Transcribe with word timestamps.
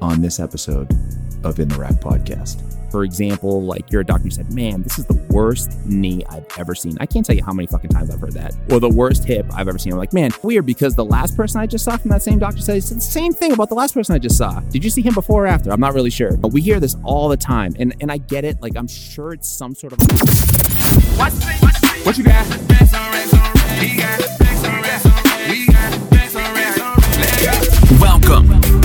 on 0.00 0.20
this 0.20 0.40
episode 0.40 0.90
of 1.44 1.58
In 1.58 1.68
the 1.68 1.78
Rack 1.78 1.94
podcast. 1.94 2.62
For 2.90 3.04
example, 3.04 3.62
like 3.62 3.92
you're 3.92 4.00
a 4.00 4.04
doctor, 4.04 4.24
you 4.24 4.30
said, 4.32 4.52
man, 4.52 4.82
this 4.82 4.98
is 4.98 5.06
the 5.06 5.14
worst 5.30 5.76
knee 5.86 6.24
I've 6.28 6.44
ever 6.58 6.74
seen. 6.74 6.96
I 7.00 7.06
can't 7.06 7.24
tell 7.24 7.36
you 7.36 7.44
how 7.44 7.52
many 7.52 7.66
fucking 7.66 7.90
times 7.90 8.10
I've 8.10 8.20
heard 8.20 8.32
that. 8.32 8.52
Or 8.70 8.80
the 8.80 8.88
worst 8.88 9.24
hip 9.24 9.46
I've 9.54 9.68
ever 9.68 9.78
seen. 9.78 9.92
I'm 9.92 9.98
like, 9.98 10.12
man, 10.12 10.32
weird 10.42 10.66
because 10.66 10.96
the 10.96 11.04
last 11.04 11.36
person 11.36 11.60
I 11.60 11.66
just 11.66 11.84
saw 11.84 11.96
from 11.96 12.10
that 12.10 12.22
same 12.22 12.40
doctor 12.40 12.60
said, 12.60 12.82
said 12.82 12.96
the 12.96 13.00
same 13.02 13.32
thing 13.32 13.52
about 13.52 13.68
the 13.68 13.76
last 13.76 13.94
person 13.94 14.14
I 14.14 14.18
just 14.18 14.36
saw. 14.36 14.58
Did 14.60 14.82
you 14.82 14.90
see 14.90 15.02
him 15.02 15.14
before 15.14 15.44
or 15.44 15.46
after? 15.46 15.70
I'm 15.70 15.80
not 15.80 15.94
really 15.94 16.10
sure. 16.10 16.36
But 16.36 16.48
we 16.48 16.62
hear 16.62 16.80
this 16.80 16.96
all 17.04 17.28
the 17.28 17.36
time. 17.36 17.74
And 17.78 17.94
and 18.00 18.10
I 18.10 18.18
get 18.18 18.44
it. 18.44 18.60
Like 18.60 18.76
I'm 18.76 18.88
sure 18.88 19.32
it's 19.32 19.48
some 19.48 19.74
sort 19.74 19.92
of 19.92 19.98
What 22.04 22.18
you 22.18 22.24
got? 22.24 22.46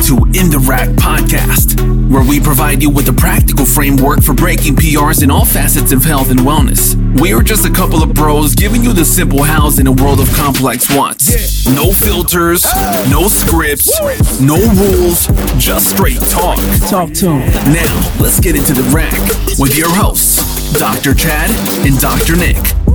To 0.05 0.17
In 0.37 0.51
the 0.51 0.63
Rack 0.69 0.89
Podcast, 0.89 1.81
where 2.11 2.23
we 2.23 2.39
provide 2.39 2.83
you 2.83 2.91
with 2.91 3.09
a 3.09 3.13
practical 3.13 3.65
framework 3.65 4.21
for 4.21 4.35
breaking 4.35 4.75
PRs 4.75 5.23
in 5.23 5.31
all 5.31 5.45
facets 5.45 5.91
of 5.91 6.03
health 6.03 6.29
and 6.29 6.41
wellness. 6.41 6.93
We 7.19 7.33
are 7.33 7.41
just 7.41 7.65
a 7.65 7.71
couple 7.71 8.03
of 8.03 8.13
bros 8.13 8.53
giving 8.53 8.83
you 8.83 8.93
the 8.93 9.03
simple 9.03 9.41
hows 9.41 9.79
in 9.79 9.87
a 9.87 9.91
world 9.91 10.19
of 10.19 10.31
complex 10.33 10.95
wants. 10.95 11.65
No 11.65 11.91
filters, 11.91 12.65
no 13.09 13.27
scripts, 13.27 13.99
no 14.39 14.57
rules, 14.73 15.25
just 15.57 15.89
straight 15.89 16.21
talk. 16.29 16.59
talk 16.87 17.11
to 17.13 17.31
him. 17.31 17.73
Now, 17.73 18.13
let's 18.19 18.39
get 18.39 18.55
into 18.55 18.73
the 18.73 18.83
rack 18.93 19.19
with 19.57 19.75
your 19.75 19.89
hosts, 19.89 20.71
Dr. 20.77 21.15
Chad 21.15 21.49
and 21.83 21.99
Dr. 21.99 22.35
Nick. 22.35 22.94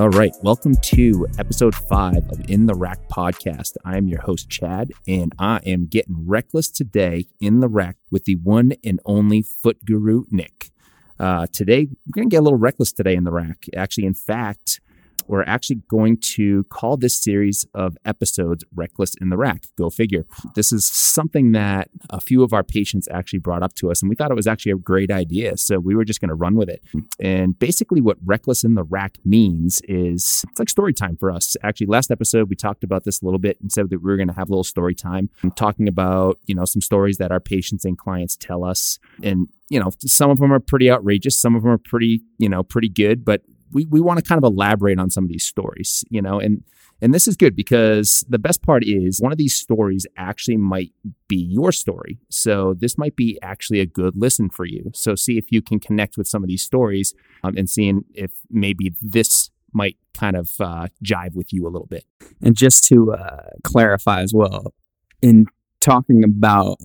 All 0.00 0.08
right. 0.08 0.34
Welcome 0.42 0.76
to 0.76 1.26
episode 1.38 1.74
five 1.74 2.26
of 2.30 2.48
In 2.48 2.64
the 2.64 2.72
Rack 2.72 3.06
podcast. 3.08 3.76
I 3.84 3.98
am 3.98 4.08
your 4.08 4.22
host, 4.22 4.48
Chad, 4.48 4.92
and 5.06 5.34
I 5.38 5.58
am 5.66 5.88
getting 5.88 6.26
reckless 6.26 6.70
today 6.70 7.26
in 7.38 7.60
the 7.60 7.68
rack 7.68 7.98
with 8.10 8.24
the 8.24 8.36
one 8.36 8.72
and 8.82 8.98
only 9.04 9.42
foot 9.42 9.84
guru, 9.84 10.24
Nick. 10.30 10.70
Uh, 11.18 11.48
today, 11.52 11.86
we're 12.06 12.14
going 12.14 12.30
to 12.30 12.34
get 12.34 12.40
a 12.40 12.42
little 12.42 12.58
reckless 12.58 12.92
today 12.92 13.14
in 13.14 13.24
the 13.24 13.30
rack. 13.30 13.66
Actually, 13.76 14.06
in 14.06 14.14
fact, 14.14 14.80
we're 15.26 15.44
actually 15.44 15.82
going 15.88 16.18
to 16.18 16.64
call 16.64 16.96
this 16.96 17.22
series 17.22 17.66
of 17.74 17.96
episodes 18.04 18.64
Reckless 18.74 19.14
in 19.20 19.30
the 19.30 19.36
Rack. 19.36 19.64
Go 19.76 19.90
figure. 19.90 20.26
This 20.54 20.72
is 20.72 20.86
something 20.86 21.52
that 21.52 21.90
a 22.10 22.20
few 22.20 22.42
of 22.42 22.52
our 22.52 22.62
patients 22.62 23.08
actually 23.10 23.38
brought 23.38 23.62
up 23.62 23.74
to 23.74 23.90
us, 23.90 24.02
and 24.02 24.08
we 24.08 24.16
thought 24.16 24.30
it 24.30 24.36
was 24.36 24.46
actually 24.46 24.72
a 24.72 24.76
great 24.76 25.10
idea. 25.10 25.56
So 25.56 25.78
we 25.78 25.94
were 25.94 26.04
just 26.04 26.20
going 26.20 26.28
to 26.28 26.34
run 26.34 26.56
with 26.56 26.68
it. 26.68 26.82
And 27.18 27.58
basically, 27.58 28.00
what 28.00 28.16
Reckless 28.24 28.64
in 28.64 28.74
the 28.74 28.84
Rack 28.84 29.18
means 29.24 29.80
is 29.88 30.44
it's 30.50 30.58
like 30.58 30.70
story 30.70 30.92
time 30.92 31.16
for 31.16 31.30
us. 31.30 31.56
Actually, 31.62 31.88
last 31.88 32.10
episode, 32.10 32.48
we 32.48 32.56
talked 32.56 32.84
about 32.84 33.04
this 33.04 33.22
a 33.22 33.24
little 33.24 33.38
bit 33.38 33.58
and 33.60 33.70
said 33.70 33.90
that 33.90 34.02
we 34.02 34.10
were 34.10 34.16
going 34.16 34.28
to 34.28 34.34
have 34.34 34.48
a 34.48 34.52
little 34.52 34.64
story 34.64 34.94
time, 34.94 35.30
I'm 35.42 35.50
talking 35.52 35.88
about, 35.88 36.38
you 36.46 36.54
know, 36.54 36.64
some 36.64 36.80
stories 36.80 37.18
that 37.18 37.32
our 37.32 37.40
patients 37.40 37.84
and 37.84 37.96
clients 37.96 38.36
tell 38.36 38.64
us. 38.64 38.98
And 39.22 39.48
you 39.70 39.78
know, 39.78 39.90
some 40.00 40.30
of 40.30 40.38
them 40.38 40.52
are 40.52 40.60
pretty 40.60 40.90
outrageous, 40.90 41.40
some 41.40 41.54
of 41.54 41.62
them 41.62 41.70
are 41.70 41.78
pretty, 41.78 42.22
you 42.38 42.48
know, 42.48 42.62
pretty 42.62 42.88
good, 42.88 43.24
but 43.24 43.42
we, 43.72 43.86
we 43.86 44.00
want 44.00 44.18
to 44.18 44.24
kind 44.24 44.42
of 44.42 44.44
elaborate 44.44 44.98
on 44.98 45.10
some 45.10 45.24
of 45.24 45.30
these 45.30 45.46
stories, 45.46 46.04
you 46.10 46.22
know, 46.22 46.38
and 46.40 46.62
and 47.02 47.14
this 47.14 47.26
is 47.26 47.36
good 47.36 47.56
because 47.56 48.24
the 48.28 48.38
best 48.38 48.62
part 48.62 48.84
is 48.84 49.20
one 49.20 49.32
of 49.32 49.38
these 49.38 49.54
stories 49.54 50.06
actually 50.18 50.58
might 50.58 50.92
be 51.28 51.36
your 51.36 51.72
story. 51.72 52.18
So 52.28 52.74
this 52.78 52.98
might 52.98 53.16
be 53.16 53.38
actually 53.42 53.80
a 53.80 53.86
good 53.86 54.14
listen 54.16 54.50
for 54.50 54.66
you. 54.66 54.90
So 54.94 55.14
see 55.14 55.38
if 55.38 55.50
you 55.50 55.62
can 55.62 55.80
connect 55.80 56.18
with 56.18 56.28
some 56.28 56.42
of 56.42 56.48
these 56.48 56.62
stories 56.62 57.14
um, 57.42 57.56
and 57.56 57.70
seeing 57.70 58.04
if 58.12 58.32
maybe 58.50 58.92
this 59.00 59.50
might 59.72 59.96
kind 60.12 60.36
of 60.36 60.50
uh, 60.60 60.88
jive 61.02 61.34
with 61.34 61.52
you 61.52 61.66
a 61.66 61.70
little 61.70 61.86
bit. 61.86 62.04
And 62.42 62.54
just 62.54 62.84
to 62.88 63.14
uh, 63.14 63.48
clarify 63.64 64.20
as 64.20 64.34
well, 64.34 64.74
in 65.22 65.46
talking 65.80 66.22
about 66.22 66.78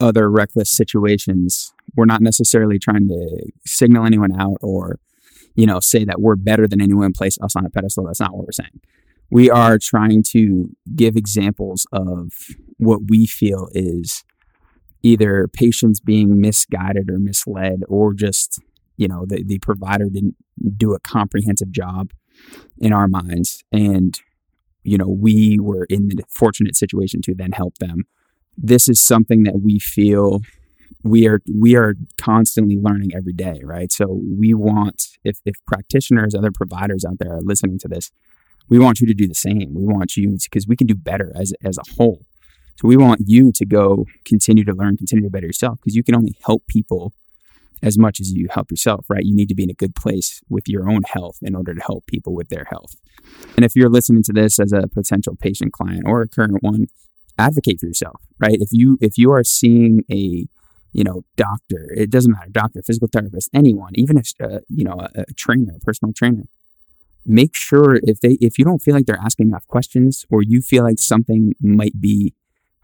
other 0.00 0.28
reckless 0.30 0.70
situations, 0.70 1.72
we're 1.94 2.04
not 2.04 2.20
necessarily 2.20 2.78
trying 2.78 3.06
to 3.08 3.52
signal 3.64 4.06
anyone 4.06 4.38
out 4.40 4.56
or, 4.60 4.98
you 5.54 5.66
know, 5.66 5.80
say 5.80 6.04
that 6.04 6.20
we're 6.20 6.36
better 6.36 6.66
than 6.66 6.80
anyone, 6.80 7.12
place 7.12 7.38
us 7.42 7.56
on 7.56 7.64
a 7.64 7.70
pedestal. 7.70 8.04
That's 8.06 8.20
not 8.20 8.34
what 8.34 8.46
we're 8.46 8.52
saying. 8.52 8.80
We 9.30 9.50
are 9.50 9.78
trying 9.78 10.22
to 10.30 10.70
give 10.94 11.16
examples 11.16 11.86
of 11.92 12.32
what 12.78 13.00
we 13.08 13.26
feel 13.26 13.68
is 13.72 14.24
either 15.02 15.48
patients 15.48 16.00
being 16.00 16.40
misguided 16.40 17.10
or 17.10 17.18
misled 17.18 17.82
or 17.88 18.14
just, 18.14 18.60
you 18.96 19.08
know, 19.08 19.24
the, 19.26 19.42
the 19.44 19.58
provider 19.58 20.08
didn't 20.08 20.36
do 20.76 20.94
a 20.94 21.00
comprehensive 21.00 21.70
job 21.70 22.10
in 22.78 22.92
our 22.92 23.08
minds. 23.08 23.64
And, 23.72 24.18
you 24.82 24.98
know, 24.98 25.08
we 25.08 25.58
were 25.60 25.86
in 25.90 26.08
the 26.08 26.24
fortunate 26.28 26.76
situation 26.76 27.20
to 27.22 27.34
then 27.34 27.52
help 27.52 27.78
them. 27.78 28.04
This 28.56 28.88
is 28.88 29.00
something 29.00 29.42
that 29.44 29.60
we 29.60 29.78
feel 29.78 30.40
we 31.04 31.28
are 31.28 31.40
we 31.54 31.76
are 31.76 31.94
constantly 32.18 32.78
learning 32.80 33.10
every 33.14 33.34
day, 33.34 33.60
right? 33.62 33.92
So 33.92 34.20
we 34.26 34.54
want 34.54 35.04
if 35.22 35.38
if 35.44 35.56
practitioners, 35.66 36.34
other 36.34 36.50
providers 36.52 37.04
out 37.04 37.18
there 37.20 37.34
are 37.34 37.42
listening 37.42 37.78
to 37.80 37.88
this, 37.88 38.10
we 38.68 38.78
want 38.78 39.00
you 39.00 39.06
to 39.06 39.14
do 39.14 39.28
the 39.28 39.34
same. 39.34 39.74
We 39.74 39.84
want 39.84 40.16
you 40.16 40.36
because 40.42 40.66
we 40.66 40.76
can 40.76 40.86
do 40.86 40.94
better 40.94 41.30
as 41.36 41.52
as 41.62 41.78
a 41.78 41.82
whole. 41.96 42.24
So 42.80 42.88
we 42.88 42.96
want 42.96 43.20
you 43.26 43.52
to 43.52 43.66
go 43.66 44.06
continue 44.24 44.64
to 44.64 44.72
learn, 44.72 44.96
continue 44.96 45.24
to 45.24 45.30
better 45.30 45.46
yourself 45.46 45.78
because 45.80 45.94
you 45.94 46.02
can 46.02 46.16
only 46.16 46.36
help 46.44 46.66
people 46.66 47.12
as 47.82 47.98
much 47.98 48.18
as 48.18 48.32
you 48.32 48.48
help 48.50 48.70
yourself, 48.70 49.04
right? 49.10 49.24
You 49.24 49.36
need 49.36 49.48
to 49.50 49.54
be 49.54 49.64
in 49.64 49.70
a 49.70 49.74
good 49.74 49.94
place 49.94 50.40
with 50.48 50.68
your 50.68 50.90
own 50.90 51.02
health 51.06 51.36
in 51.42 51.54
order 51.54 51.74
to 51.74 51.80
help 51.82 52.06
people 52.06 52.34
with 52.34 52.48
their 52.48 52.64
health. 52.70 52.94
And 53.56 53.64
if 53.64 53.76
you're 53.76 53.90
listening 53.90 54.22
to 54.24 54.32
this 54.32 54.58
as 54.58 54.72
a 54.72 54.88
potential 54.88 55.36
patient 55.36 55.72
client 55.72 56.04
or 56.06 56.22
a 56.22 56.28
current 56.28 56.62
one, 56.62 56.86
advocate 57.38 57.78
for 57.78 57.86
yourself, 57.86 58.22
right? 58.40 58.56
If 58.58 58.70
you 58.72 58.96
if 59.00 59.18
you 59.18 59.32
are 59.32 59.44
seeing 59.44 60.02
a 60.10 60.46
you 60.94 61.04
know 61.04 61.24
doctor, 61.36 61.92
it 61.94 62.08
doesn't 62.08 62.32
matter, 62.32 62.50
doctor, 62.50 62.80
physical 62.82 63.08
therapist, 63.12 63.50
anyone, 63.52 63.92
even 63.96 64.16
if 64.16 64.32
uh, 64.42 64.60
you 64.68 64.84
know 64.84 64.94
a, 65.14 65.24
a 65.28 65.34
trainer, 65.34 65.74
a 65.76 65.80
personal 65.80 66.14
trainer, 66.14 66.44
make 67.26 67.54
sure 67.54 68.00
if 68.04 68.20
they 68.20 68.38
if 68.40 68.58
you 68.58 68.64
don't 68.64 68.80
feel 68.80 68.94
like 68.94 69.04
they're 69.04 69.20
asking 69.20 69.48
enough 69.48 69.66
questions 69.66 70.24
or 70.30 70.42
you 70.42 70.62
feel 70.62 70.84
like 70.84 70.98
something 70.98 71.52
might 71.60 72.00
be 72.00 72.32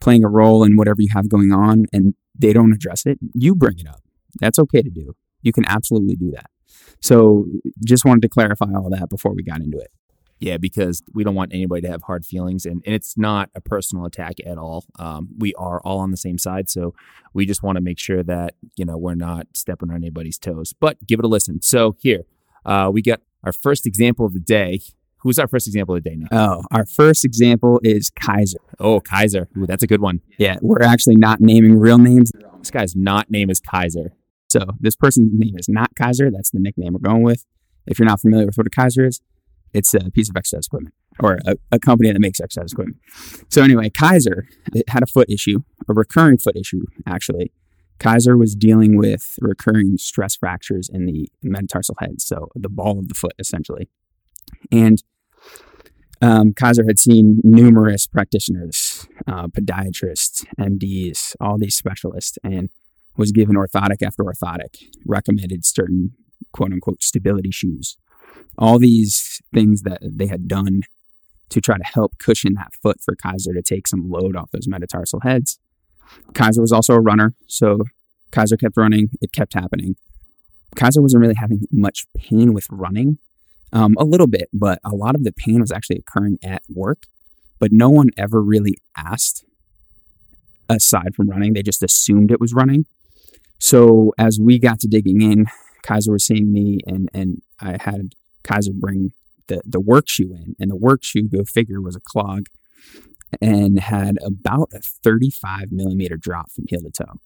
playing 0.00 0.24
a 0.24 0.28
role 0.28 0.64
in 0.64 0.76
whatever 0.76 1.00
you 1.00 1.08
have 1.12 1.28
going 1.28 1.52
on 1.52 1.86
and 1.92 2.14
they 2.38 2.52
don't 2.52 2.72
address 2.72 3.06
it, 3.06 3.18
you 3.34 3.54
bring 3.54 3.78
it 3.78 3.86
up. 3.86 4.02
That's 4.40 4.58
okay 4.58 4.82
to 4.82 4.90
do. 4.90 5.14
You 5.42 5.52
can 5.52 5.64
absolutely 5.66 6.16
do 6.16 6.30
that. 6.32 6.50
So 7.00 7.46
just 7.84 8.04
wanted 8.04 8.22
to 8.22 8.28
clarify 8.28 8.72
all 8.74 8.90
that 8.90 9.08
before 9.08 9.34
we 9.34 9.42
got 9.42 9.60
into 9.60 9.78
it. 9.78 9.90
Yeah, 10.40 10.56
because 10.56 11.02
we 11.12 11.22
don't 11.22 11.34
want 11.34 11.52
anybody 11.52 11.82
to 11.82 11.88
have 11.88 12.02
hard 12.02 12.24
feelings, 12.24 12.64
and, 12.64 12.82
and 12.86 12.94
it's 12.94 13.18
not 13.18 13.50
a 13.54 13.60
personal 13.60 14.06
attack 14.06 14.36
at 14.46 14.56
all. 14.56 14.86
Um, 14.98 15.28
we 15.38 15.54
are 15.54 15.82
all 15.84 15.98
on 15.98 16.10
the 16.10 16.16
same 16.16 16.38
side, 16.38 16.70
so 16.70 16.94
we 17.34 17.44
just 17.44 17.62
want 17.62 17.76
to 17.76 17.82
make 17.82 17.98
sure 17.98 18.22
that 18.22 18.54
you 18.76 18.86
know 18.86 18.96
we're 18.96 19.14
not 19.14 19.48
stepping 19.54 19.90
on 19.90 19.96
anybody's 19.96 20.38
toes. 20.38 20.72
But 20.72 21.06
give 21.06 21.18
it 21.18 21.26
a 21.26 21.28
listen. 21.28 21.60
So 21.60 21.94
here, 22.00 22.22
uh, 22.64 22.90
we 22.92 23.02
got 23.02 23.20
our 23.44 23.52
first 23.52 23.86
example 23.86 24.24
of 24.24 24.32
the 24.32 24.40
day. 24.40 24.80
Who's 25.18 25.38
our 25.38 25.46
first 25.46 25.66
example 25.66 25.94
of 25.94 26.02
the 26.02 26.08
day 26.08 26.16
now? 26.16 26.28
Oh, 26.32 26.62
our 26.70 26.86
first 26.86 27.26
example 27.26 27.78
is 27.84 28.10
Keiser. 28.10 28.54
Oh, 28.78 29.00
Keiser. 29.00 29.46
Ooh, 29.58 29.66
that's 29.66 29.82
a 29.82 29.86
good 29.86 30.00
one. 30.00 30.22
Yeah, 30.38 30.56
we're 30.62 30.82
actually 30.82 31.16
not 31.16 31.42
naming 31.42 31.78
real 31.78 31.98
names. 31.98 32.32
This 32.58 32.70
guy's 32.70 32.96
not 32.96 33.30
name 33.30 33.50
is 33.50 33.60
Keiser. 33.60 34.12
So 34.48 34.60
this 34.80 34.96
person's 34.96 35.32
name 35.34 35.58
is 35.58 35.68
not 35.68 35.94
Keiser. 35.94 36.32
That's 36.32 36.50
the 36.50 36.58
nickname 36.58 36.94
we're 36.94 37.00
going 37.00 37.22
with. 37.22 37.44
If 37.86 37.98
you're 37.98 38.08
not 38.08 38.20
familiar 38.20 38.46
with 38.46 38.56
what 38.56 38.66
a 38.66 38.70
Keiser 38.70 39.06
is, 39.06 39.20
it's 39.72 39.94
a 39.94 40.10
piece 40.10 40.28
of 40.28 40.36
exercise 40.36 40.66
equipment 40.66 40.94
or 41.18 41.38
a, 41.46 41.56
a 41.72 41.78
company 41.78 42.12
that 42.12 42.20
makes 42.20 42.40
exercise 42.40 42.72
equipment. 42.72 42.98
So 43.48 43.62
anyway, 43.62 43.90
Keiser 43.90 44.42
had 44.88 45.02
a 45.02 45.06
foot 45.06 45.28
issue, 45.30 45.60
a 45.88 45.94
recurring 45.94 46.38
foot 46.38 46.56
issue, 46.56 46.84
actually. 47.06 47.52
Keiser 47.98 48.38
was 48.38 48.54
dealing 48.54 48.96
with 48.96 49.34
recurring 49.40 49.98
stress 49.98 50.34
fractures 50.34 50.88
in 50.90 51.04
the 51.04 51.28
metatarsal 51.42 51.96
head, 52.00 52.20
so 52.20 52.48
the 52.54 52.70
ball 52.70 52.98
of 52.98 53.08
the 53.08 53.14
foot, 53.14 53.34
essentially. 53.38 53.88
And 54.72 55.02
um, 56.22 56.52
Keiser 56.52 56.86
had 56.86 56.98
seen 56.98 57.40
numerous 57.44 58.06
practitioners, 58.06 59.06
uh, 59.26 59.48
podiatrists, 59.48 60.46
MDs, 60.58 61.34
all 61.40 61.58
these 61.58 61.76
specialists, 61.76 62.38
and 62.42 62.70
was 63.16 63.32
given 63.32 63.56
orthotic 63.56 64.02
after 64.02 64.22
orthotic, 64.22 64.82
recommended 65.06 65.64
certain 65.64 66.12
quote 66.52 66.72
unquote 66.72 67.02
stability 67.02 67.50
shoes. 67.50 67.96
All 68.58 68.78
these 68.78 69.40
things 69.54 69.82
that 69.82 70.00
they 70.02 70.26
had 70.26 70.48
done 70.48 70.82
to 71.50 71.60
try 71.60 71.76
to 71.76 71.84
help 71.84 72.18
cushion 72.18 72.54
that 72.54 72.72
foot 72.82 72.98
for 73.00 73.14
Keiser 73.16 73.52
to 73.54 73.62
take 73.62 73.88
some 73.88 74.08
load 74.08 74.36
off 74.36 74.50
those 74.52 74.68
metatarsal 74.68 75.20
heads. 75.20 75.58
Keiser 76.32 76.60
was 76.60 76.72
also 76.72 76.94
a 76.94 77.00
runner, 77.00 77.34
so 77.46 77.80
Keiser 78.32 78.58
kept 78.58 78.76
running. 78.76 79.10
It 79.20 79.32
kept 79.32 79.54
happening. 79.54 79.96
Keiser 80.76 81.02
wasn't 81.02 81.22
really 81.22 81.34
having 81.34 81.62
much 81.72 82.06
pain 82.16 82.52
with 82.54 82.66
running, 82.70 83.18
um, 83.72 83.94
a 83.98 84.04
little 84.04 84.26
bit, 84.26 84.48
but 84.52 84.78
a 84.84 84.94
lot 84.94 85.14
of 85.14 85.24
the 85.24 85.32
pain 85.32 85.60
was 85.60 85.72
actually 85.72 85.98
occurring 85.98 86.38
at 86.42 86.62
work. 86.68 87.04
But 87.58 87.72
no 87.72 87.90
one 87.90 88.08
ever 88.16 88.40
really 88.40 88.78
asked 88.96 89.44
aside 90.68 91.14
from 91.14 91.28
running. 91.28 91.52
They 91.52 91.62
just 91.62 91.82
assumed 91.82 92.30
it 92.30 92.40
was 92.40 92.54
running. 92.54 92.86
So 93.58 94.14
as 94.16 94.38
we 94.40 94.58
got 94.58 94.80
to 94.80 94.88
digging 94.88 95.20
in, 95.20 95.46
Keiser 95.84 96.12
was 96.12 96.24
seeing 96.24 96.52
me, 96.52 96.78
and 96.86 97.10
and 97.12 97.42
I 97.60 97.76
had 97.80 98.14
Keiser 98.44 98.72
bring 98.74 99.12
the 99.48 99.60
the 99.64 99.80
work 99.80 100.08
shoe 100.08 100.32
in, 100.34 100.56
and 100.58 100.70
the 100.70 100.76
work 100.76 101.02
shoe, 101.04 101.28
go 101.28 101.44
figure, 101.44 101.80
was 101.80 101.96
a 101.96 102.00
clog. 102.00 102.46
and 103.40 103.78
had 103.78 104.18
about 104.24 104.70
a 104.74 104.80
35 104.80 105.70
millimeter 105.70 106.16
drop 106.16 106.50
from 106.50 106.64
heel 106.68 106.80
to 106.80 106.90
toe. 106.90 107.20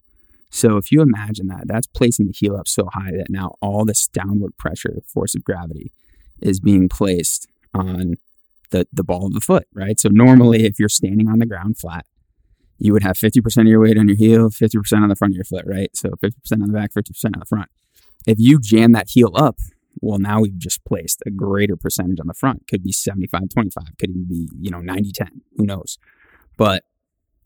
So 0.50 0.76
if 0.76 0.92
you 0.92 1.00
imagine 1.00 1.48
that, 1.48 1.66
that's 1.66 1.86
placing 1.86 2.26
the 2.26 2.32
heel 2.32 2.56
up 2.56 2.68
so 2.68 2.88
high 2.92 3.10
that 3.12 3.26
now 3.30 3.56
all 3.60 3.84
this 3.84 4.06
downward 4.06 4.56
pressure, 4.56 4.98
force 5.06 5.34
of 5.34 5.42
gravity, 5.42 5.92
is 6.40 6.60
being 6.60 6.88
placed 6.88 7.48
on 7.72 8.14
the, 8.70 8.86
the 8.92 9.02
ball 9.02 9.26
of 9.26 9.32
the 9.32 9.40
foot, 9.40 9.66
right? 9.74 9.98
So 9.98 10.08
normally 10.12 10.64
if 10.64 10.78
you're 10.78 10.88
standing 10.88 11.28
on 11.28 11.38
the 11.38 11.46
ground 11.46 11.78
flat, 11.78 12.06
you 12.78 12.92
would 12.92 13.02
have 13.02 13.16
50% 13.16 13.62
of 13.62 13.66
your 13.66 13.80
weight 13.80 13.98
on 13.98 14.08
your 14.08 14.16
heel, 14.16 14.50
50% 14.50 15.02
on 15.02 15.08
the 15.08 15.16
front 15.16 15.32
of 15.32 15.36
your 15.36 15.44
foot, 15.44 15.64
right? 15.66 15.90
So 15.94 16.10
50% 16.10 16.34
on 16.52 16.68
the 16.68 16.72
back, 16.72 16.92
50% 16.92 17.24
on 17.24 17.32
the 17.38 17.46
front. 17.46 17.70
If 18.26 18.38
you 18.38 18.60
jam 18.60 18.92
that 18.92 19.08
heel 19.10 19.32
up, 19.34 19.58
well, 20.00 20.18
now 20.18 20.40
we've 20.40 20.58
just 20.58 20.84
placed 20.84 21.22
a 21.26 21.30
greater 21.30 21.76
percentage 21.76 22.20
on 22.20 22.26
the 22.26 22.34
front. 22.34 22.66
Could 22.68 22.82
be 22.82 22.92
75 22.92 23.48
25, 23.48 23.84
could 23.98 24.10
even 24.10 24.24
be, 24.28 24.48
you 24.60 24.70
know, 24.70 24.80
90 24.80 25.12
10, 25.12 25.42
who 25.56 25.66
knows? 25.66 25.98
But 26.56 26.84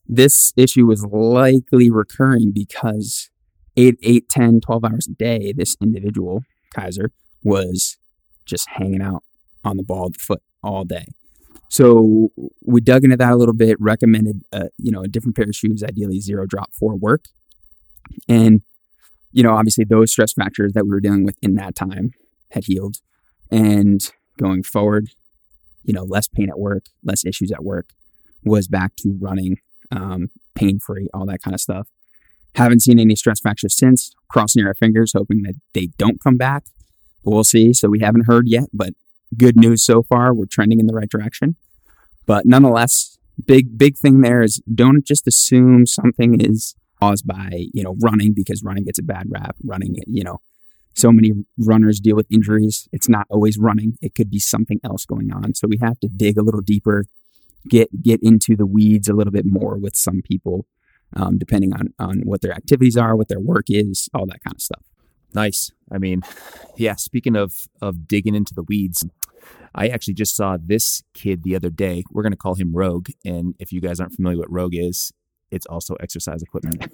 this 0.07 0.53
issue 0.57 0.87
was 0.87 1.05
likely 1.05 1.91
recurring 1.91 2.53
because 2.53 3.31
8, 3.77 3.97
8, 4.03 4.29
10, 4.29 4.61
12 4.61 4.85
hours 4.85 5.07
a 5.07 5.13
day, 5.13 5.53
this 5.57 5.77
individual, 5.81 6.43
Keiser, 6.77 7.11
was 7.43 7.99
just 8.45 8.69
hanging 8.71 9.03
out 9.03 9.23
on 9.65 9.77
the 9.77 9.83
ball 9.83 10.07
of 10.07 10.15
the 10.15 10.19
foot 10.19 10.43
all 10.63 10.85
day. 10.85 11.07
So 11.71 12.31
we 12.63 12.81
dug 12.81 13.05
into 13.05 13.17
that 13.19 13.33
a 13.33 13.37
little 13.37 13.55
bit, 13.55 13.77
recommended, 13.79 14.43
uh, 14.53 14.69
you 14.79 14.91
know, 14.91 15.03
a 15.03 15.09
different 15.09 15.37
pair 15.37 15.45
of 15.45 15.55
shoes, 15.55 15.85
ideally 15.85 16.19
zero 16.21 16.47
drop 16.47 16.75
for 16.75 16.97
work. 16.97 17.27
And, 18.27 18.63
you 19.33 19.43
know, 19.43 19.55
obviously 19.55 19.85
those 19.85 20.11
stress 20.11 20.33
fractures 20.33 20.73
that 20.73 20.85
we 20.85 20.91
were 20.91 21.01
dealing 21.01 21.25
with 21.25 21.37
in 21.43 21.55
that 21.57 21.75
time 21.75 22.13
had 22.51 22.65
healed. 22.65 22.97
And 23.51 24.01
going 24.39 24.63
forward, 24.63 25.11
you 25.85 25.93
know, 25.93 26.05
less 26.05 26.29
pain 26.29 26.49
at 26.49 26.59
work, 26.59 26.85
less 27.03 27.25
issues 27.25 27.51
at 27.51 27.65
work, 27.65 27.91
was 28.45 28.69
back 28.69 28.95
to 28.97 29.17
running 29.21 29.59
um, 29.91 30.31
pain 30.55 30.79
free, 30.79 31.09
all 31.15 31.27
that 31.27 31.43
kind 31.43 31.55
of 31.55 31.61
stuff. 31.61 31.89
Haven't 32.55 32.81
seen 32.81 32.99
any 32.99 33.15
stress 33.15 33.41
fractures 33.41 33.77
since. 33.77 34.13
Crossing 34.29 34.67
our 34.67 34.75
fingers, 34.75 35.13
hoping 35.15 35.43
that 35.43 35.55
they 35.75 35.89
don't 35.99 36.23
come 36.23 36.37
back. 36.37 36.65
But 37.25 37.31
we'll 37.31 37.45
see. 37.45 37.73
So 37.73 37.89
we 37.89 38.01
haven't 38.01 38.27
heard 38.27 38.49
yet, 38.49 38.65
but 38.73 38.95
good 39.37 39.57
news 39.57 39.85
so 39.85 40.03
far. 40.03 40.35
We're 40.35 40.47
trending 40.47 40.81
in 40.81 40.87
the 40.87 40.95
right 40.95 41.09
direction. 41.09 41.57
But 42.27 42.47
nonetheless, 42.47 43.19
big 43.47 43.79
big 43.79 43.97
thing 43.97 44.21
there 44.21 44.43
is 44.43 44.61
don't 44.73 45.05
just 45.05 45.27
assume 45.27 45.87
something 45.87 46.41
is 46.41 46.75
caused 47.01 47.27
by 47.27 47.67
you 47.73 47.83
know 47.83 47.97
running 48.01 48.35
because 48.35 48.63
running 48.63 48.85
gets 48.85 48.99
a 48.99 49.03
bad 49.03 49.27
rap. 49.31 49.57
Running, 49.65 49.97
you 50.07 50.25
know, 50.25 50.41
so 50.99 51.13
many 51.13 51.33
runners 51.59 52.01
deal 52.01 52.17
with 52.17 52.27
injuries. 52.31 52.89
It's 52.93 53.09
not 53.09 53.27
always 53.31 53.59
running. 53.59 53.97
It 54.03 54.15
could 54.15 54.31
be 54.31 54.39
something 54.39 54.81
else 54.85 55.05
going 55.05 55.33
on. 55.33 55.55
So 55.55 55.67
we 55.69 55.79
have 55.81 55.99
to 56.01 56.09
dig 56.09 56.37
a 56.39 56.43
little 56.43 56.61
deeper, 56.61 57.07
get 57.69 58.03
get 58.03 58.21
into 58.23 58.57
the 58.57 58.67
weeds 58.67 59.09
a 59.09 59.15
little 59.15 59.33
bit 59.33 59.47
more 59.47 59.79
with 59.79 59.97
some 59.97 60.23
people, 60.23 60.67
um, 61.15 61.39
depending 61.39 61.73
on 61.73 61.95
on 61.99 62.23
what 62.25 62.41
their 62.41 62.53
activities 62.53 62.97
are, 62.97 63.17
what 63.17 63.29
their 63.29 63.41
work 63.41 63.67
is, 63.69 64.09
all 64.15 64.27
that 64.27 64.43
kind 64.45 64.57
of 64.57 64.63
stuff. 64.63 64.83
Nice. 65.35 65.71
I 65.91 65.99
mean, 65.99 66.23
yeah, 66.77 66.97
speaking 66.97 67.37
of 67.37 67.69
of 67.81 68.09
digging 68.09 68.35
into 68.35 68.55
the 68.55 68.63
weeds, 68.63 69.07
I 69.75 69.89
actually 69.89 70.15
just 70.15 70.37
saw 70.37 70.57
this 70.61 71.03
kid 71.15 71.43
the 71.43 71.55
other 71.55 71.71
day. 71.71 72.05
We're 72.11 72.23
going 72.23 72.33
to 72.33 72.39
call 72.39 72.55
him 72.55 72.75
Rogue, 72.75 73.09
and 73.25 73.55
if 73.59 73.73
you 73.73 73.81
guys 73.81 74.01
aren't 74.01 74.15
familiar 74.15 74.39
with 74.39 74.49
Rogue 74.51 74.75
is, 74.75 75.13
it's 75.51 75.67
also 75.67 75.95
exercise 75.97 76.43
equipment. 76.43 76.93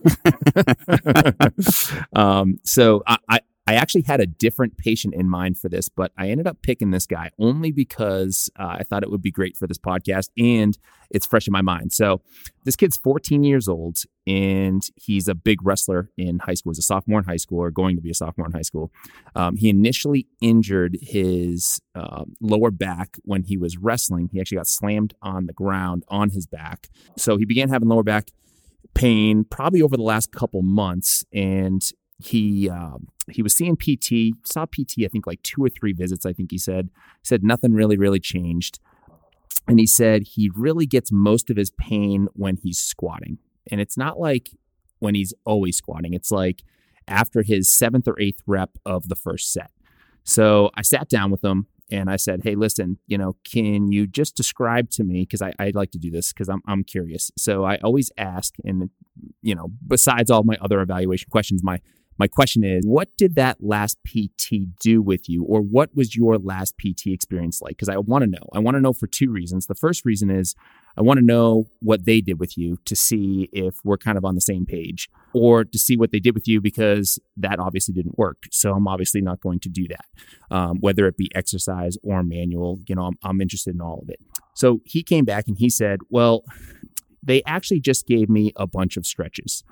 um, 2.17 2.59
so 2.65 3.03
I, 3.07 3.19
I 3.29 3.41
I 3.67 3.75
actually 3.75 4.03
had 4.03 4.21
a 4.21 4.27
different 4.27 4.77
patient 4.77 5.15
in 5.15 5.29
mind 5.29 5.57
for 5.57 5.71
this, 5.71 5.89
but 5.89 6.13
I 6.19 6.29
ended 6.29 6.47
up 6.47 6.61
picking 6.61 6.91
this 6.91 7.07
guy 7.07 7.31
only 7.39 7.73
because 7.73 8.51
uh, 8.59 8.77
I 8.79 8.83
thought 8.83 9.03
it 9.03 9.11
would 9.11 9.23
be 9.23 9.31
great 9.31 9.57
for 9.57 9.67
this 9.67 9.79
podcast 9.79 10.29
and 10.37 10.77
it's 11.11 11.25
fresh 11.25 11.47
in 11.47 11.53
my 11.53 11.63
mind. 11.63 11.93
So, 11.93 12.21
this 12.65 12.77
kid's 12.77 12.99
14 12.99 13.43
years 13.43 13.67
old 13.67 14.03
and 14.27 14.87
he's 14.97 15.29
a 15.29 15.35
big 15.35 15.65
wrestler 15.65 16.11
in 16.19 16.41
high 16.41 16.55
school. 16.55 16.73
He's 16.73 16.79
a 16.79 16.83
sophomore 16.83 17.21
in 17.21 17.25
high 17.25 17.37
school 17.39 17.59
or 17.59 17.71
going 17.71 17.97
to 17.97 18.03
be 18.03 18.11
a 18.11 18.15
sophomore 18.15 18.47
in 18.47 18.53
high 18.53 18.63
school. 18.63 18.93
Um, 19.35 19.57
he 19.57 19.71
initially 19.71 20.27
injured 20.43 20.99
his 21.01 21.81
uh, 21.95 22.25
lower 22.43 22.71
back 22.71 23.17
when 23.23 23.45
he 23.45 23.57
was 23.57 23.79
wrestling. 23.79 24.29
He 24.31 24.41
actually 24.41 24.59
got 24.59 24.69
slammed 24.69 25.15
on 25.23 25.47
the 25.47 25.55
ground 25.55 26.05
on 26.09 26.31
his 26.31 26.47
back. 26.47 26.89
So, 27.17 27.39
he 27.39 27.47
began 27.47 27.71
having 27.71 27.89
lower 27.89 28.03
back 28.03 28.31
pain 28.95 29.45
probably 29.45 29.81
over 29.81 29.97
the 29.97 30.03
last 30.03 30.33
couple 30.33 30.63
months 30.63 31.25
and 31.33 31.83
he 32.19 32.69
um, 32.71 33.09
he 33.31 33.43
was 33.43 33.55
seeing 33.55 33.77
PT, 33.77 34.37
saw 34.45 34.67
PT, 34.67 35.05
I 35.05 35.09
think 35.09 35.27
like 35.27 35.43
two 35.43 35.65
or 35.65 35.69
three 35.69 35.93
visits, 35.93 36.27
I 36.27 36.33
think 36.33 36.51
he 36.51 36.59
said. 36.59 36.91
Said 37.23 37.43
nothing 37.43 37.73
really, 37.73 37.97
really 37.97 38.21
changed. 38.21 38.79
And 39.67 39.79
he 39.79 39.87
said 39.87 40.23
he 40.23 40.51
really 40.55 40.87
gets 40.87 41.11
most 41.11 41.51
of 41.51 41.57
his 41.57 41.71
pain 41.71 42.29
when 42.35 42.57
he's 42.57 42.79
squatting. 42.79 43.39
And 43.71 43.81
it's 43.81 43.97
not 43.97 44.21
like 44.21 44.51
when 44.99 45.15
he's 45.15 45.33
always 45.45 45.77
squatting, 45.77 46.13
it's 46.13 46.31
like 46.31 46.63
after 47.09 47.43
his 47.43 47.71
seventh 47.71 48.07
or 48.07 48.21
eighth 48.21 48.43
rep 48.47 48.79
of 48.85 49.09
the 49.09 49.17
first 49.17 49.53
set. 49.53 49.71
So 50.23 50.71
I 50.75 50.83
sat 50.83 51.09
down 51.09 51.31
with 51.31 51.43
him 51.43 51.67
and 51.91 52.11
I 52.11 52.17
said, 52.17 52.43
Hey, 52.45 52.55
listen, 52.55 52.99
you 53.07 53.19
know, 53.19 53.37
can 53.45 53.91
you 53.93 54.07
just 54.07 54.37
describe 54.37 54.91
to 54.91 55.05
me? 55.05 55.23
Because 55.23 55.43
I, 55.43 55.53
I 55.59 55.73
like 55.75 55.91
to 55.93 55.99
do 55.99 56.11
this 56.11 56.33
because 56.33 56.49
I'm, 56.49 56.63
I'm 56.67 56.85
curious. 56.85 57.31
So 57.37 57.65
I 57.65 57.77
always 57.77 58.11
ask, 58.17 58.55
and, 58.65 58.91
you 59.43 59.55
know, 59.55 59.71
besides 59.87 60.31
all 60.31 60.45
my 60.45 60.57
other 60.61 60.81
evaluation 60.81 61.29
questions, 61.31 61.63
my 61.63 61.81
my 62.19 62.29
question 62.29 62.65
is, 62.65 62.85
what 62.87 63.09
did 63.17 63.35
that 63.35 63.59
last 63.61 63.99
PT 64.07 64.79
do 64.81 65.03
with 65.03 65.29
you, 65.29 65.45
or 65.45 65.61
what 65.61 65.95
was 65.95 66.15
your 66.15 66.39
last 66.39 66.75
PT 66.79 67.09
experience 67.09 67.61
like? 67.61 67.71
Because 67.71 67.89
I 67.89 67.97
want 67.99 68.23
to 68.23 68.31
know. 68.31 68.49
I 68.53 68.61
want 68.61 68.77
to 68.77 68.81
know 68.81 68.93
for 68.93 69.07
two 69.07 69.31
reasons. 69.31 69.67
The 69.67 69.75
first 69.75 70.05
reason 70.05 70.31
is 70.31 70.55
I 70.97 71.03
want 71.03 71.19
to 71.19 71.25
know 71.25 71.65
what 71.81 72.05
they 72.05 72.21
did 72.21 72.39
with 72.39 72.57
you 72.57 72.79
to 72.85 72.95
see 72.95 73.49
if 73.53 73.77
we're 73.85 73.99
kind 73.99 74.17
of 74.17 74.25
on 74.25 74.35
the 74.35 74.41
same 74.41 74.65
page, 74.65 75.09
or 75.33 75.65
to 75.65 75.79
see 75.79 75.97
what 75.97 76.13
they 76.13 76.21
did 76.21 76.35
with 76.35 76.47
you 76.47 76.61
because 76.61 77.19
that 77.37 77.59
obviously 77.59 77.95
didn't 77.95 78.19
work. 78.19 78.45
So 78.51 78.73
I'm 78.75 78.87
obviously 78.87 79.21
not 79.21 79.41
going 79.41 79.61
to 79.61 79.69
do 79.69 79.87
that, 79.89 80.05
um, 80.51 80.79
whether 80.81 81.07
it 81.07 81.17
be 81.17 81.31
exercise 81.35 81.97
or 82.03 82.23
manual. 82.23 82.81
You 82.87 82.95
know, 82.95 83.07
I'm, 83.07 83.19
I'm 83.23 83.41
interested 83.41 83.75
in 83.75 83.81
all 83.81 84.01
of 84.03 84.09
it. 84.09 84.21
So 84.55 84.81
he 84.85 85.03
came 85.03 85.25
back 85.25 85.49
and 85.49 85.59
he 85.59 85.69
said, 85.69 86.01
well, 86.11 86.45
they 87.23 87.43
actually 87.47 87.81
just 87.81 88.07
gave 88.07 88.29
me 88.29 88.53
a 88.57 88.67
bunch 88.67 88.97
of 88.97 89.07
stretches. 89.07 89.65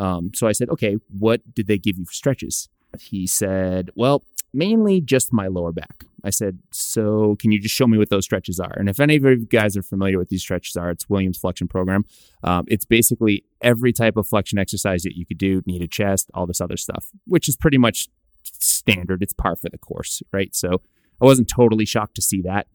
Um, 0.00 0.32
so 0.34 0.48
I 0.48 0.52
said, 0.52 0.70
okay, 0.70 0.96
what 1.16 1.54
did 1.54 1.66
they 1.66 1.78
give 1.78 1.98
you 1.98 2.06
for 2.06 2.12
stretches? 2.12 2.68
He 2.98 3.26
said, 3.26 3.90
well, 3.94 4.24
mainly 4.52 5.00
just 5.00 5.32
my 5.32 5.46
lower 5.46 5.72
back. 5.72 6.04
I 6.24 6.30
said, 6.30 6.58
so 6.70 7.36
can 7.38 7.52
you 7.52 7.60
just 7.60 7.74
show 7.74 7.86
me 7.86 7.98
what 7.98 8.08
those 8.08 8.24
stretches 8.24 8.58
are? 8.58 8.72
And 8.76 8.88
if 8.88 8.98
any 8.98 9.16
of 9.16 9.24
you 9.24 9.46
guys 9.46 9.76
are 9.76 9.82
familiar 9.82 10.18
with 10.18 10.30
these 10.30 10.42
stretches 10.42 10.74
are, 10.76 10.90
it's 10.90 11.08
Williams 11.08 11.38
flexion 11.38 11.68
program. 11.68 12.04
Um, 12.42 12.64
it's 12.66 12.86
basically 12.86 13.44
every 13.60 13.92
type 13.92 14.16
of 14.16 14.26
flexion 14.26 14.58
exercise 14.58 15.02
that 15.02 15.16
you 15.16 15.26
could 15.26 15.38
do, 15.38 15.62
knee 15.66 15.78
to 15.78 15.86
chest, 15.86 16.30
all 16.32 16.46
this 16.46 16.60
other 16.60 16.78
stuff, 16.78 17.10
which 17.26 17.46
is 17.46 17.56
pretty 17.56 17.78
much 17.78 18.08
standard. 18.42 19.22
It's 19.22 19.34
par 19.34 19.54
for 19.54 19.68
the 19.68 19.78
course, 19.78 20.22
right? 20.32 20.54
So 20.56 20.80
I 21.20 21.26
wasn't 21.26 21.48
totally 21.48 21.84
shocked 21.84 22.14
to 22.16 22.22
see 22.22 22.40
that. 22.42 22.66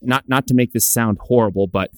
Not 0.00 0.28
not 0.28 0.48
to 0.48 0.54
make 0.54 0.72
this 0.72 0.84
sound 0.84 1.18
horrible, 1.18 1.68
but 1.68 1.92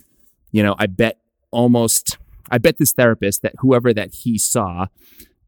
you 0.52 0.62
know, 0.62 0.74
I 0.78 0.86
bet 0.86 1.18
almost 1.50 2.18
I 2.50 2.58
bet 2.58 2.78
this 2.78 2.92
therapist 2.92 3.42
that 3.42 3.54
whoever 3.58 3.92
that 3.94 4.14
he 4.14 4.38
saw 4.38 4.86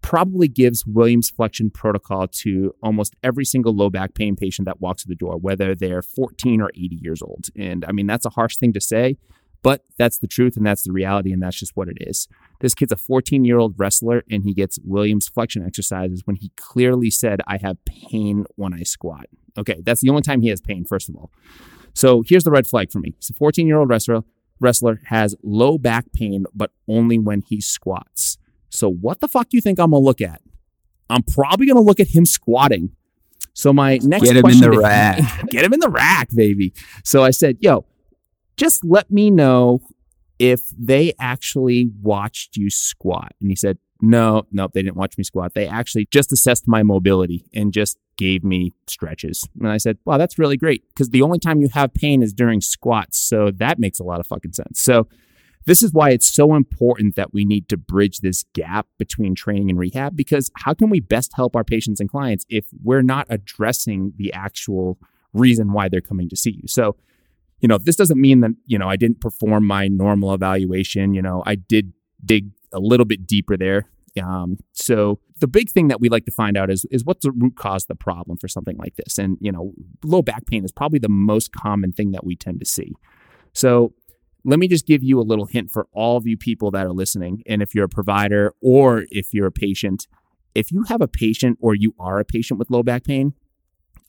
probably 0.02 0.46
gives 0.46 0.86
Williams 0.86 1.30
flexion 1.30 1.68
protocol 1.70 2.28
to 2.28 2.72
almost 2.82 3.16
every 3.24 3.44
single 3.44 3.74
low 3.74 3.90
back 3.90 4.14
pain 4.14 4.36
patient 4.36 4.66
that 4.66 4.80
walks 4.80 5.02
through 5.02 5.14
the 5.14 5.18
door, 5.18 5.36
whether 5.36 5.74
they're 5.74 6.02
14 6.02 6.60
or 6.60 6.70
80 6.76 6.98
years 7.02 7.22
old. 7.22 7.46
And 7.56 7.84
I 7.84 7.92
mean, 7.92 8.06
that's 8.06 8.24
a 8.24 8.30
harsh 8.30 8.56
thing 8.56 8.72
to 8.74 8.80
say, 8.80 9.16
but 9.62 9.84
that's 9.98 10.18
the 10.18 10.28
truth 10.28 10.56
and 10.56 10.64
that's 10.64 10.84
the 10.84 10.92
reality, 10.92 11.32
and 11.32 11.42
that's 11.42 11.56
just 11.56 11.76
what 11.76 11.88
it 11.88 11.98
is. 12.00 12.28
This 12.60 12.72
kid's 12.72 12.92
a 12.92 12.96
14 12.96 13.44
year 13.44 13.58
old 13.58 13.74
wrestler 13.78 14.22
and 14.30 14.44
he 14.44 14.54
gets 14.54 14.78
Williams 14.84 15.28
flexion 15.28 15.66
exercises 15.66 16.22
when 16.24 16.36
he 16.36 16.52
clearly 16.56 17.10
said, 17.10 17.40
I 17.46 17.58
have 17.58 17.84
pain 17.84 18.44
when 18.54 18.72
I 18.72 18.84
squat. 18.84 19.26
Okay, 19.58 19.82
that's 19.84 20.02
the 20.02 20.10
only 20.10 20.22
time 20.22 20.40
he 20.40 20.50
has 20.50 20.60
pain, 20.60 20.84
first 20.84 21.08
of 21.08 21.16
all. 21.16 21.32
So 21.94 22.22
here's 22.24 22.44
the 22.44 22.50
red 22.50 22.66
flag 22.68 22.92
for 22.92 23.00
me. 23.00 23.14
He's 23.18 23.30
a 23.30 23.34
14 23.34 23.66
year 23.66 23.78
old 23.78 23.88
wrestler 23.88 24.22
wrestler 24.60 25.00
has 25.06 25.34
low 25.42 25.78
back 25.78 26.12
pain, 26.12 26.44
but 26.54 26.70
only 26.88 27.18
when 27.18 27.42
he 27.42 27.60
squats. 27.60 28.38
So 28.68 28.90
what 28.90 29.20
the 29.20 29.28
fuck 29.28 29.48
do 29.48 29.56
you 29.56 29.60
think 29.60 29.78
I'm 29.78 29.90
gonna 29.90 30.04
look 30.04 30.20
at? 30.20 30.40
I'm 31.08 31.22
probably 31.22 31.66
gonna 31.66 31.80
look 31.80 32.00
at 32.00 32.08
him 32.08 32.26
squatting. 32.26 32.90
So 33.52 33.72
my 33.72 33.98
next 34.02 34.24
Get 34.24 34.36
him 34.36 34.46
in 34.46 34.60
the 34.60 34.70
rack. 34.70 35.46
get 35.48 35.64
him 35.64 35.72
in 35.72 35.80
the 35.80 35.88
rack, 35.88 36.28
baby. 36.34 36.74
So 37.04 37.24
I 37.24 37.30
said, 37.30 37.56
yo, 37.60 37.86
just 38.56 38.84
let 38.84 39.10
me 39.10 39.30
know 39.30 39.80
if 40.38 40.60
they 40.78 41.14
actually 41.18 41.90
watched 42.02 42.56
you 42.56 42.68
squat. 42.68 43.32
And 43.40 43.50
he 43.50 43.56
said, 43.56 43.78
no, 44.00 44.46
nope, 44.52 44.72
they 44.74 44.82
didn't 44.82 44.96
watch 44.96 45.16
me 45.16 45.24
squat. 45.24 45.54
They 45.54 45.66
actually 45.66 46.06
just 46.10 46.32
assessed 46.32 46.68
my 46.68 46.82
mobility 46.82 47.46
and 47.54 47.72
just 47.72 47.98
gave 48.18 48.44
me 48.44 48.72
stretches. 48.86 49.48
And 49.58 49.68
I 49.68 49.78
said, 49.78 49.98
wow, 50.04 50.18
that's 50.18 50.38
really 50.38 50.56
great 50.56 50.84
because 50.88 51.10
the 51.10 51.22
only 51.22 51.38
time 51.38 51.60
you 51.60 51.68
have 51.72 51.94
pain 51.94 52.22
is 52.22 52.32
during 52.32 52.60
squats. 52.60 53.18
So 53.18 53.50
that 53.56 53.78
makes 53.78 53.98
a 53.98 54.04
lot 54.04 54.20
of 54.20 54.26
fucking 54.26 54.52
sense. 54.52 54.80
So 54.80 55.08
this 55.66 55.82
is 55.82 55.92
why 55.92 56.10
it's 56.10 56.28
so 56.28 56.54
important 56.54 57.16
that 57.16 57.32
we 57.32 57.44
need 57.44 57.68
to 57.70 57.76
bridge 57.76 58.18
this 58.18 58.44
gap 58.54 58.86
between 58.98 59.34
training 59.34 59.70
and 59.70 59.78
rehab 59.78 60.16
because 60.16 60.50
how 60.56 60.74
can 60.74 60.90
we 60.90 61.00
best 61.00 61.32
help 61.34 61.56
our 61.56 61.64
patients 61.64 61.98
and 61.98 62.08
clients 62.08 62.46
if 62.48 62.66
we're 62.82 63.02
not 63.02 63.26
addressing 63.30 64.12
the 64.16 64.32
actual 64.32 64.98
reason 65.32 65.72
why 65.72 65.88
they're 65.88 66.00
coming 66.00 66.28
to 66.28 66.36
see 66.36 66.52
you? 66.52 66.68
So, 66.68 66.96
you 67.60 67.68
know, 67.68 67.78
this 67.78 67.96
doesn't 67.96 68.20
mean 68.20 68.40
that, 68.40 68.52
you 68.66 68.78
know, 68.78 68.88
I 68.88 68.96
didn't 68.96 69.20
perform 69.20 69.66
my 69.66 69.88
normal 69.88 70.32
evaluation. 70.34 71.14
You 71.14 71.22
know, 71.22 71.42
I 71.46 71.56
did 71.56 71.92
dig 72.24 72.50
a 72.72 72.80
little 72.80 73.06
bit 73.06 73.26
deeper 73.26 73.56
there. 73.56 73.88
Um, 74.22 74.58
so 74.72 75.18
the 75.40 75.46
big 75.46 75.70
thing 75.70 75.88
that 75.88 76.00
we 76.00 76.08
like 76.08 76.24
to 76.24 76.32
find 76.32 76.56
out 76.56 76.70
is 76.70 76.86
is 76.90 77.04
what's 77.04 77.24
the 77.24 77.32
root 77.32 77.56
cause 77.56 77.84
of 77.84 77.88
the 77.88 77.94
problem 77.96 78.38
for 78.38 78.48
something 78.48 78.76
like 78.78 78.96
this. 78.96 79.18
And 79.18 79.36
you 79.40 79.52
know, 79.52 79.72
low 80.04 80.22
back 80.22 80.46
pain 80.46 80.64
is 80.64 80.72
probably 80.72 80.98
the 80.98 81.08
most 81.08 81.52
common 81.52 81.92
thing 81.92 82.12
that 82.12 82.24
we 82.24 82.36
tend 82.36 82.60
to 82.60 82.66
see. 82.66 82.94
So 83.52 83.92
let 84.44 84.58
me 84.58 84.68
just 84.68 84.86
give 84.86 85.02
you 85.02 85.20
a 85.20 85.22
little 85.22 85.46
hint 85.46 85.70
for 85.70 85.88
all 85.92 86.16
of 86.16 86.26
you 86.26 86.36
people 86.36 86.70
that 86.70 86.86
are 86.86 86.92
listening. 86.92 87.42
And 87.46 87.62
if 87.62 87.74
you're 87.74 87.84
a 87.84 87.88
provider 87.88 88.54
or 88.62 89.04
if 89.10 89.34
you're 89.34 89.46
a 89.46 89.52
patient, 89.52 90.06
if 90.54 90.70
you 90.70 90.84
have 90.84 91.00
a 91.00 91.08
patient 91.08 91.58
or 91.60 91.74
you 91.74 91.94
are 91.98 92.20
a 92.20 92.24
patient 92.24 92.58
with 92.58 92.70
low 92.70 92.82
back 92.82 93.04
pain, 93.04 93.34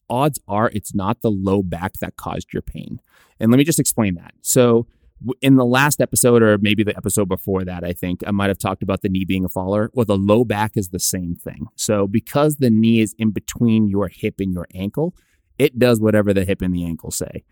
odds 0.10 0.40
are 0.48 0.70
it's 0.74 0.94
not 0.94 1.22
the 1.22 1.32
low 1.32 1.64
back 1.64 1.94
that 1.94 2.18
caused 2.18 2.54
your 2.54 2.62
pain. 2.62 3.02
And 3.40 3.52
let 3.52 3.58
me 3.58 3.64
just 3.64 3.80
explain 3.80 4.16
that. 4.16 4.34
So 4.42 4.88
in 5.42 5.56
the 5.56 5.66
last 5.66 6.00
episode, 6.00 6.42
or 6.44 6.58
maybe 6.60 6.84
the 6.84 6.96
episode 6.96 7.28
before 7.28 7.64
that, 7.66 7.84
I 7.84 7.94
think 7.94 8.22
I 8.26 8.32
might 8.32 8.50
have 8.50 8.58
talked 8.58 8.84
about 8.84 9.02
the 9.02 9.10
knee 9.10 9.26
being 9.26 9.46
a 9.46 9.50
faller. 9.50 9.90
Well, 9.94 10.06
the 10.06 10.18
low 10.18 10.46
back 10.46 10.78
is 10.78 10.90
the 10.90 11.00
same 11.00 11.36
thing. 11.36 11.68
So, 11.76 12.08
because 12.08 12.58
the 12.58 12.70
knee 12.70 13.02
is 13.02 13.16
in 13.18 13.32
between 13.32 13.90
your 13.90 14.10
hip 14.10 14.36
and 14.40 14.54
your 14.54 14.68
ankle, 14.74 15.16
it 15.58 15.80
does 15.80 16.00
whatever 16.00 16.34
the 16.34 16.46
hip 16.46 16.62
and 16.62 16.74
the 16.74 16.86
ankle 16.86 17.12
say, 17.12 17.44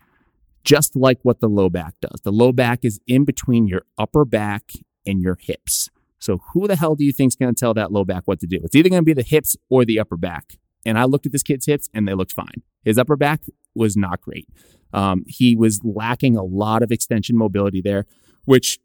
just 0.64 0.94
like 0.96 1.18
what 1.22 1.40
the 1.40 1.48
low 1.48 1.68
back 1.68 1.94
does. 2.00 2.20
The 2.22 2.32
low 2.32 2.52
back 2.52 2.80
is 2.84 3.00
in 3.06 3.24
between 3.24 3.66
your 3.66 3.82
upper 3.98 4.24
back 4.24 4.72
and 5.04 5.20
your 5.20 5.38
hips. 5.40 5.88
So, 6.18 6.40
who 6.52 6.68
the 6.68 6.76
hell 6.76 6.94
do 6.94 7.04
you 7.04 7.12
think 7.12 7.32
is 7.32 7.36
going 7.36 7.54
to 7.54 7.58
tell 7.58 7.74
that 7.74 7.92
low 7.92 8.04
back 8.04 8.22
what 8.26 8.40
to 8.40 8.46
do? 8.46 8.60
It's 8.62 8.74
either 8.74 8.88
going 8.88 9.02
to 9.02 9.04
be 9.04 9.12
the 9.12 9.22
hips 9.22 9.56
or 9.68 9.84
the 9.84 9.98
upper 9.98 10.16
back. 10.16 10.58
And 10.86 10.98
I 10.98 11.04
looked 11.04 11.26
at 11.26 11.32
this 11.32 11.42
kid's 11.42 11.66
hips 11.66 11.88
and 11.92 12.06
they 12.06 12.14
looked 12.14 12.32
fine. 12.32 12.62
His 12.84 12.96
upper 12.96 13.16
back 13.16 13.42
was 13.74 13.96
not 13.96 14.20
great. 14.20 14.48
Um, 14.92 15.24
he 15.26 15.56
was 15.56 15.80
lacking 15.84 16.36
a 16.36 16.44
lot 16.44 16.82
of 16.82 16.90
extension 16.92 17.36
mobility 17.36 17.82
there, 17.82 18.06
which, 18.44 18.78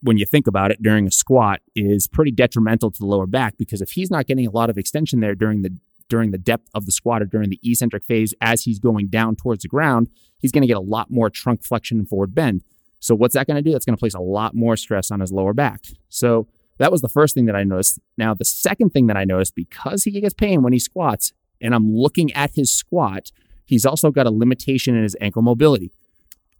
when 0.00 0.16
you 0.16 0.26
think 0.26 0.46
about 0.46 0.70
it, 0.70 0.80
during 0.80 1.08
a 1.08 1.10
squat 1.10 1.60
is 1.74 2.06
pretty 2.06 2.30
detrimental 2.30 2.90
to 2.92 2.98
the 2.98 3.06
lower 3.06 3.26
back 3.26 3.58
because 3.58 3.80
if 3.80 3.92
he's 3.92 4.10
not 4.10 4.26
getting 4.26 4.46
a 4.46 4.50
lot 4.50 4.70
of 4.70 4.78
extension 4.78 5.18
there 5.18 5.34
during 5.34 5.62
the 5.62 5.76
during 6.08 6.30
the 6.30 6.38
depth 6.38 6.68
of 6.74 6.86
the 6.86 6.92
squat 6.92 7.20
or 7.20 7.26
during 7.26 7.50
the 7.50 7.60
eccentric 7.62 8.04
phase 8.04 8.32
as 8.40 8.62
he's 8.62 8.78
going 8.78 9.08
down 9.08 9.36
towards 9.36 9.62
the 9.62 9.68
ground, 9.68 10.08
he's 10.38 10.52
going 10.52 10.62
to 10.62 10.68
get 10.68 10.76
a 10.76 10.80
lot 10.80 11.10
more 11.10 11.28
trunk 11.28 11.62
flexion 11.62 11.98
and 11.98 12.08
forward 12.08 12.34
bend. 12.34 12.62
So 13.00 13.14
what's 13.14 13.34
that 13.34 13.46
going 13.46 13.56
to 13.56 13.62
do? 13.62 13.72
That's 13.72 13.84
going 13.84 13.96
to 13.96 14.00
place 14.00 14.14
a 14.14 14.20
lot 14.20 14.54
more 14.54 14.76
stress 14.76 15.10
on 15.10 15.20
his 15.20 15.32
lower 15.32 15.52
back. 15.52 15.84
So 16.08 16.48
that 16.78 16.90
was 16.90 17.02
the 17.02 17.08
first 17.08 17.34
thing 17.34 17.46
that 17.46 17.56
I 17.56 17.64
noticed. 17.64 17.98
Now, 18.16 18.34
the 18.34 18.44
second 18.44 18.90
thing 18.90 19.06
that 19.08 19.16
I 19.16 19.24
noticed 19.24 19.54
because 19.54 20.04
he 20.04 20.20
gets 20.20 20.34
pain 20.34 20.62
when 20.62 20.72
he 20.72 20.78
squats, 20.78 21.32
and 21.60 21.74
I'm 21.74 21.92
looking 21.94 22.32
at 22.32 22.52
his 22.54 22.72
squat, 22.72 23.30
He's 23.68 23.84
also 23.84 24.10
got 24.10 24.26
a 24.26 24.30
limitation 24.30 24.96
in 24.96 25.02
his 25.02 25.14
ankle 25.20 25.42
mobility. 25.42 25.92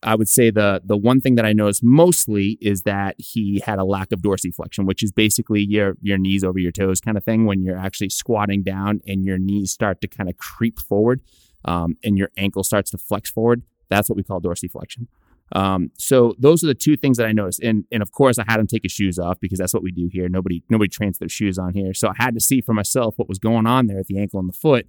I 0.02 0.14
would 0.14 0.28
say 0.28 0.50
the 0.50 0.82
the 0.84 0.96
one 0.96 1.22
thing 1.22 1.36
that 1.36 1.46
I 1.46 1.54
noticed 1.54 1.82
mostly 1.82 2.58
is 2.60 2.82
that 2.82 3.16
he 3.18 3.60
had 3.64 3.78
a 3.78 3.84
lack 3.84 4.12
of 4.12 4.20
dorsiflexion, 4.20 4.84
which 4.84 5.02
is 5.02 5.10
basically 5.10 5.62
your 5.62 5.96
your 6.02 6.18
knees 6.18 6.44
over 6.44 6.58
your 6.58 6.70
toes 6.70 7.00
kind 7.00 7.16
of 7.16 7.24
thing 7.24 7.46
when 7.46 7.62
you're 7.62 7.78
actually 7.78 8.10
squatting 8.10 8.62
down 8.62 9.00
and 9.08 9.24
your 9.24 9.38
knees 9.38 9.72
start 9.72 10.02
to 10.02 10.06
kind 10.06 10.28
of 10.28 10.36
creep 10.36 10.78
forward 10.78 11.22
um, 11.64 11.96
and 12.04 12.18
your 12.18 12.30
ankle 12.36 12.62
starts 12.62 12.90
to 12.90 12.98
flex 12.98 13.30
forward. 13.30 13.62
That's 13.88 14.10
what 14.10 14.16
we 14.16 14.22
call 14.22 14.40
dorsiflexion. 14.40 15.06
Um, 15.52 15.90
so 15.96 16.34
those 16.38 16.62
are 16.62 16.66
the 16.66 16.74
two 16.74 16.96
things 16.96 17.16
that 17.16 17.26
I 17.26 17.32
noticed, 17.32 17.60
and 17.60 17.84
and 17.90 18.02
of 18.02 18.12
course 18.12 18.38
I 18.38 18.44
had 18.46 18.60
him 18.60 18.66
take 18.66 18.82
his 18.82 18.92
shoes 18.92 19.18
off 19.18 19.38
because 19.40 19.58
that's 19.58 19.72
what 19.72 19.82
we 19.82 19.92
do 19.92 20.08
here. 20.12 20.28
Nobody 20.28 20.62
nobody 20.68 20.88
trains 20.88 21.18
their 21.18 21.28
shoes 21.28 21.58
on 21.58 21.74
here, 21.74 21.94
so 21.94 22.08
I 22.08 22.14
had 22.16 22.34
to 22.34 22.40
see 22.40 22.60
for 22.60 22.74
myself 22.74 23.14
what 23.16 23.28
was 23.28 23.38
going 23.38 23.66
on 23.66 23.86
there 23.86 23.98
at 23.98 24.06
the 24.06 24.18
ankle 24.18 24.40
and 24.40 24.48
the 24.48 24.54
foot. 24.54 24.86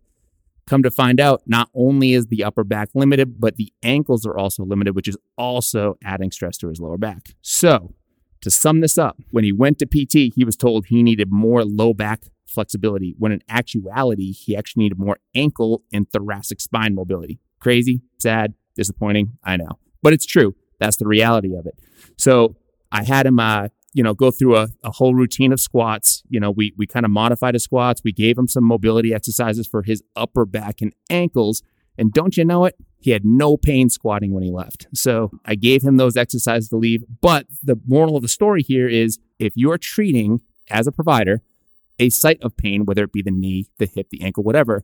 Come 0.67 0.83
to 0.83 0.91
find 0.91 1.19
out, 1.19 1.41
not 1.47 1.69
only 1.73 2.13
is 2.13 2.27
the 2.27 2.43
upper 2.43 2.63
back 2.63 2.89
limited, 2.93 3.39
but 3.39 3.55
the 3.55 3.73
ankles 3.81 4.23
are 4.23 4.37
also 4.37 4.63
limited, 4.63 4.95
which 4.95 5.07
is 5.07 5.17
also 5.35 5.97
adding 6.03 6.31
stress 6.31 6.57
to 6.57 6.69
his 6.69 6.79
lower 6.79 6.97
back. 6.97 7.29
So, 7.41 7.95
to 8.41 8.51
sum 8.51 8.81
this 8.81 8.95
up, 8.95 9.17
when 9.31 9.43
he 9.43 9.51
went 9.51 9.79
to 9.79 9.87
PT, 9.87 10.31
he 10.35 10.45
was 10.45 10.55
told 10.55 10.85
he 10.85 11.01
needed 11.01 11.31
more 11.31 11.65
low 11.65 11.95
back 11.95 12.25
flexibility, 12.45 13.15
when 13.17 13.31
in 13.31 13.41
actuality, 13.49 14.31
he 14.31 14.55
actually 14.55 14.83
needed 14.83 14.99
more 14.99 15.17
ankle 15.33 15.83
and 15.93 16.09
thoracic 16.11 16.59
spine 16.61 16.93
mobility. 16.93 17.39
Crazy, 17.59 18.01
sad, 18.19 18.53
disappointing, 18.75 19.37
I 19.43 19.57
know. 19.57 19.79
But 20.01 20.13
it's 20.13 20.25
true. 20.25 20.56
That's 20.79 20.98
the 20.98 21.08
reality 21.08 21.56
of 21.56 21.65
it. 21.65 21.77
So, 22.18 22.56
I 22.91 23.03
had 23.03 23.25
him 23.27 23.39
uh, 23.39 23.68
you 23.94 24.03
know, 24.03 24.13
go 24.13 24.32
through 24.32 24.58
a, 24.58 24.68
a 24.84 24.91
whole 24.91 25.15
routine 25.15 25.51
of 25.51 25.60
squats. 25.60 26.24
You 26.29 26.39
know, 26.39 26.51
we 26.51 26.74
we 26.77 26.86
kind 26.86 27.06
of 27.06 27.12
modified 27.12 27.56
his 27.56 27.63
squats. 27.63 28.01
We 28.03 28.12
gave 28.12 28.38
him 28.38 28.48
some 28.48 28.63
mobility 28.63 29.13
exercises 29.13 29.68
for 29.68 29.84
his 29.84 30.03
upper 30.15 30.46
back 30.46 30.82
and 30.82 30.94
ankles. 31.10 31.63
And 31.98 32.13
don't 32.13 32.38
you 32.38 32.46
know 32.46 32.65
it? 32.65 32.75
He 33.00 33.12
had 33.12 33.25
no 33.25 33.58
pain 33.58 33.89
squatting 33.89 34.34
when 34.34 34.44
he 34.44 34.51
left. 34.51 34.88
So 34.94 35.32
I 35.46 35.56
gave 35.56 35.84
him 35.84 35.98
those 35.98 36.15
exercises 36.15 36.70
to 36.70 36.77
leave. 36.77 37.03
But 37.22 37.48
the 37.63 37.79
moral 37.88 38.15
of 38.15 38.22
the 38.22 38.27
story 38.27 38.62
here 38.62 38.88
is 38.88 39.20
if 39.38 39.53
you're 39.56 39.77
treating 39.77 40.41
as 40.70 40.88
a 40.88 40.91
provider 40.91 41.41
a 41.98 42.10
site 42.10 42.41
of 42.41 42.56
pain, 42.56 42.86
whether 42.86 43.03
it 43.03 43.12
be 43.12 43.22
the 43.22 43.32
knee, 43.32 43.68
the 43.77 43.86
hip, 43.86 44.10
the 44.10 44.22
ankle, 44.22 44.44
whatever, 44.44 44.84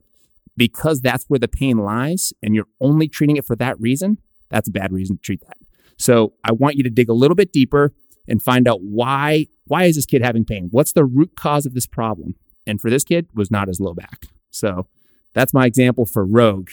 because 0.56 1.00
that's 1.00 1.24
where 1.28 1.38
the 1.38 1.48
pain 1.48 1.78
lies 1.78 2.32
and 2.42 2.54
you're 2.54 2.68
only 2.80 3.08
treating 3.08 3.36
it 3.36 3.44
for 3.44 3.56
that 3.56 3.80
reason, 3.80 4.18
that's 4.50 4.68
a 4.68 4.72
bad 4.72 4.92
reason 4.92 5.16
to 5.16 5.22
treat 5.22 5.40
that. 5.46 5.56
So 5.98 6.34
I 6.44 6.52
want 6.52 6.76
you 6.76 6.82
to 6.84 6.90
dig 6.90 7.08
a 7.08 7.14
little 7.14 7.34
bit 7.34 7.52
deeper 7.52 7.92
and 8.28 8.42
find 8.42 8.68
out 8.68 8.80
why 8.82 9.46
why 9.66 9.84
is 9.84 9.96
this 9.96 10.06
kid 10.06 10.22
having 10.22 10.44
pain? 10.44 10.68
What's 10.70 10.92
the 10.92 11.04
root 11.04 11.32
cause 11.36 11.66
of 11.66 11.74
this 11.74 11.86
problem? 11.86 12.34
And 12.66 12.80
for 12.80 12.90
this 12.90 13.04
kid 13.04 13.28
was 13.34 13.50
not 13.50 13.68
his 13.68 13.80
low 13.80 13.94
back. 13.94 14.26
So 14.50 14.88
that's 15.34 15.54
my 15.54 15.66
example 15.66 16.06
for 16.06 16.24
Rogue. 16.24 16.70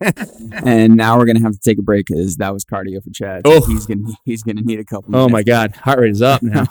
and 0.64 0.96
now 0.96 1.18
we're 1.18 1.26
gonna 1.26 1.40
have 1.40 1.52
to 1.52 1.60
take 1.64 1.78
a 1.78 1.82
break 1.82 2.06
because 2.06 2.36
that 2.36 2.52
was 2.52 2.64
cardio 2.64 3.02
for 3.02 3.10
Chad. 3.10 3.42
So 3.46 3.54
oh, 3.54 3.66
he's 3.66 3.86
gonna 3.86 4.12
he's 4.24 4.42
gonna 4.42 4.62
need 4.62 4.80
a 4.80 4.84
couple. 4.84 5.14
Oh 5.16 5.28
my 5.28 5.42
god, 5.42 5.76
heart 5.76 5.98
rate 6.00 6.10
is 6.10 6.22
up 6.22 6.42
now. 6.42 6.66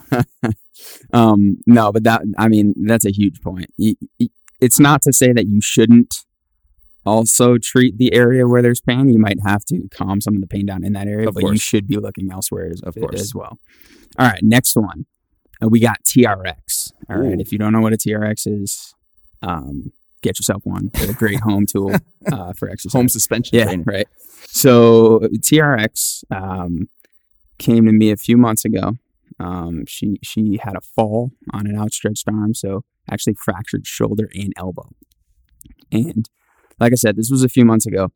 um, 1.13 1.58
no, 1.65 1.92
but 1.92 2.03
that 2.03 2.22
I 2.38 2.48
mean 2.48 2.74
that's 2.86 3.06
a 3.06 3.12
huge 3.12 3.42
point. 3.42 3.74
It's 4.60 4.80
not 4.80 5.01
to 5.03 5.13
say 5.13 5.34
that 5.34 5.48
you 5.48 5.62
shouldn't 5.62 6.25
also 7.05 7.57
treat 7.57 7.98
the 7.98 8.13
area 8.13 8.48
where 8.48 8.62
there's 8.62 8.81
pain. 8.81 9.10
You 9.10 9.19
might 9.19 9.39
have 9.45 9.65
to 9.65 9.88
calm 9.91 10.22
some 10.22 10.36
of 10.36 10.41
the 10.41 10.48
pain 10.48 10.65
down 10.65 10.83
in 10.83 10.93
that 10.93 11.07
area, 11.07 11.27
of 11.27 11.36
but 11.36 11.41
course. 11.41 11.53
you 11.53 11.60
should 11.60 11.88
be 11.88 11.98
looking 11.98 12.31
elsewhere 12.31 12.69
as, 12.72 12.81
of 12.81 12.95
course. 12.95 13.19
as 13.19 13.36
well. 13.36 13.60
All 14.17 14.27
right, 14.27 14.41
next 14.41 14.75
one. 14.75 15.05
Uh, 15.62 15.67
we 15.67 15.79
got 15.79 16.03
TRX. 16.03 16.91
All 17.10 17.17
right, 17.17 17.38
Ooh. 17.38 17.41
if 17.41 17.51
you 17.51 17.57
don't 17.57 17.74
know 17.74 17.81
what 17.81 17.93
a 17.93 17.98
TRX 17.98 18.48
is, 18.62 18.93
um, 19.41 19.91
get 20.22 20.39
yourself 20.39 20.62
one. 20.65 20.89
It's 20.95 21.10
a 21.10 21.13
great 21.13 21.41
home 21.41 21.65
tool 21.65 21.93
uh, 22.31 22.53
for 22.53 22.69
exercise. 22.69 22.93
Home 22.98 23.10
suspension. 23.10 23.57
Yeah, 23.57 23.65
training. 23.65 23.86
right. 23.86 24.07
So 24.48 25.19
TRX 25.19 26.24
um, 26.31 26.88
came 27.60 27.86
to 27.86 27.91
me 27.91 28.12
a 28.12 28.17
few 28.17 28.38
months 28.38 28.65
ago. 28.65 28.93
Um, 29.39 29.86
she 29.88 30.19
she 30.24 30.60
had 30.62 30.75
a 30.75 30.81
fall 30.81 31.31
on 31.51 31.67
an 31.67 31.77
outstretched 31.77 32.27
arm, 32.27 32.53
so 32.53 32.83
actually 33.10 33.33
fractured 33.33 33.86
shoulder 33.86 34.29
and 34.33 34.53
elbow, 34.57 34.89
and 35.91 36.29
like 36.80 36.92
I 36.92 36.96
said, 36.96 37.15
this 37.15 37.30
was 37.30 37.44
a 37.44 37.50
few 37.50 37.65
months 37.65 37.86
ago, 37.86 38.12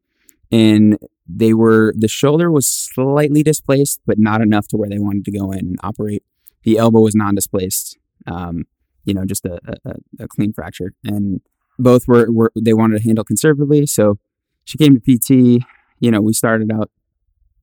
and 0.52 0.98
they 1.28 1.54
were 1.54 1.94
the 1.98 2.08
shoulder 2.08 2.52
was 2.52 2.68
slightly 2.68 3.44
displaced, 3.44 4.02
but 4.06 4.18
not 4.18 4.42
enough 4.42 4.68
to 4.70 4.78
where 4.78 4.90
they 4.90 5.00
wanted 5.00 5.26
to 5.26 5.32
go 5.32 5.52
in 5.52 5.60
and 5.60 5.80
operate. 5.84 6.24
The 6.64 6.78
elbow 6.78 7.00
was 7.00 7.16
non-displaced, 7.16 7.98
um, 8.26 8.66
you 9.06 9.14
know, 9.14 9.26
just 9.26 9.46
a, 9.46 9.60
a, 9.86 9.96
a, 10.20 10.28
clean 10.28 10.52
fracture, 10.54 10.94
and 11.04 11.42
both 11.80 12.08
were, 12.08 12.32
were 12.32 12.52
they 12.60 12.74
wanted 12.74 12.98
to 12.98 13.04
handle 13.04 13.24
conservatively. 13.24 13.86
So 13.86 14.20
she 14.66 14.78
came 14.78 15.00
to 15.00 15.02
PT. 15.02 15.64
You 16.00 16.12
know, 16.12 16.22
we 16.22 16.34
started 16.34 16.72
out 16.72 16.92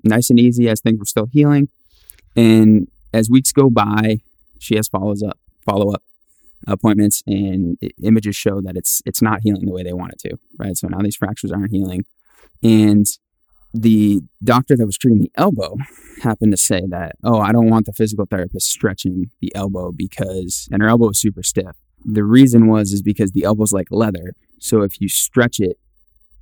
nice 0.02 0.30
and 0.30 0.38
easy 0.38 0.68
as 0.68 0.80
things 0.80 0.98
were 0.98 1.04
still 1.04 1.26
healing, 1.26 1.68
and 2.36 2.88
as 3.12 3.30
weeks 3.30 3.52
go 3.52 3.70
by, 3.70 4.18
she 4.58 4.76
has 4.76 4.88
follows 4.88 5.22
up 5.22 5.38
follow 5.64 5.92
up 5.92 6.02
appointments 6.66 7.22
and 7.26 7.78
images 8.02 8.36
show 8.36 8.60
that 8.60 8.76
it's 8.76 9.02
it's 9.06 9.22
not 9.22 9.40
healing 9.42 9.66
the 9.66 9.72
way 9.72 9.82
they 9.82 9.92
want 9.92 10.12
it 10.12 10.18
to 10.20 10.36
right? 10.58 10.76
So 10.76 10.88
now 10.88 10.98
these 11.02 11.16
fractures 11.16 11.52
aren't 11.52 11.70
healing. 11.70 12.04
And 12.62 13.06
the 13.72 14.20
doctor 14.42 14.76
that 14.76 14.86
was 14.86 14.96
treating 14.96 15.18
the 15.18 15.32
elbow 15.34 15.76
happened 16.22 16.52
to 16.52 16.56
say 16.56 16.82
that 16.88 17.16
oh 17.24 17.40
i 17.40 17.50
don't 17.50 17.68
want 17.68 17.86
the 17.86 17.92
physical 17.92 18.24
therapist 18.24 18.68
stretching 18.68 19.30
the 19.40 19.52
elbow 19.54 19.90
because 19.90 20.68
and 20.70 20.80
her 20.80 20.88
elbow 20.88 21.10
is 21.10 21.20
super 21.20 21.42
stiff. 21.42 21.76
The 22.04 22.22
reason 22.24 22.68
was 22.68 22.92
is 22.92 23.02
because 23.02 23.32
the 23.32 23.44
elbow's 23.44 23.72
like 23.72 23.88
leather. 23.90 24.34
So 24.60 24.82
if 24.82 25.00
you 25.00 25.08
stretch 25.08 25.58
it 25.58 25.78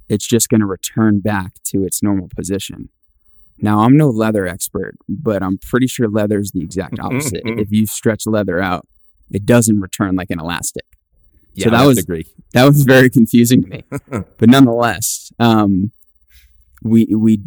it's 0.09 0.27
just 0.27 0.49
going 0.51 0.61
to 0.61 0.67
return 0.67 1.21
back 1.21 1.55
to 1.65 1.85
its 1.85 2.03
normal 2.03 2.29
position. 2.35 2.91
Now 3.59 3.81
i'm 3.81 3.97
no 3.97 4.09
leather 4.11 4.47
expert 4.47 4.97
but 5.09 5.43
i'm 5.43 5.59
pretty 5.59 5.87
sure 5.87 6.09
leather 6.09 6.39
is 6.39 6.51
the 6.53 6.61
exact 6.63 6.99
opposite. 7.01 7.43
If 7.47 7.71
you 7.71 7.87
stretch 7.87 8.27
leather 8.27 8.61
out 8.61 8.87
it 9.33 9.47
doesn't 9.47 9.81
return 9.81 10.17
like 10.17 10.31
an 10.31 10.41
elastic. 10.41 10.85
Yeah, 11.55 11.65
so 11.65 11.71
that 11.71 11.85
was 11.85 11.99
agree. 11.99 12.27
that 12.55 12.65
was 12.65 12.85
very 12.85 13.11
confusing 13.11 13.63
to 13.63 13.69
me. 13.69 13.85
but 14.39 14.49
nonetheless, 14.49 15.33
um, 15.39 15.93
we 16.83 17.07
we 17.15 17.43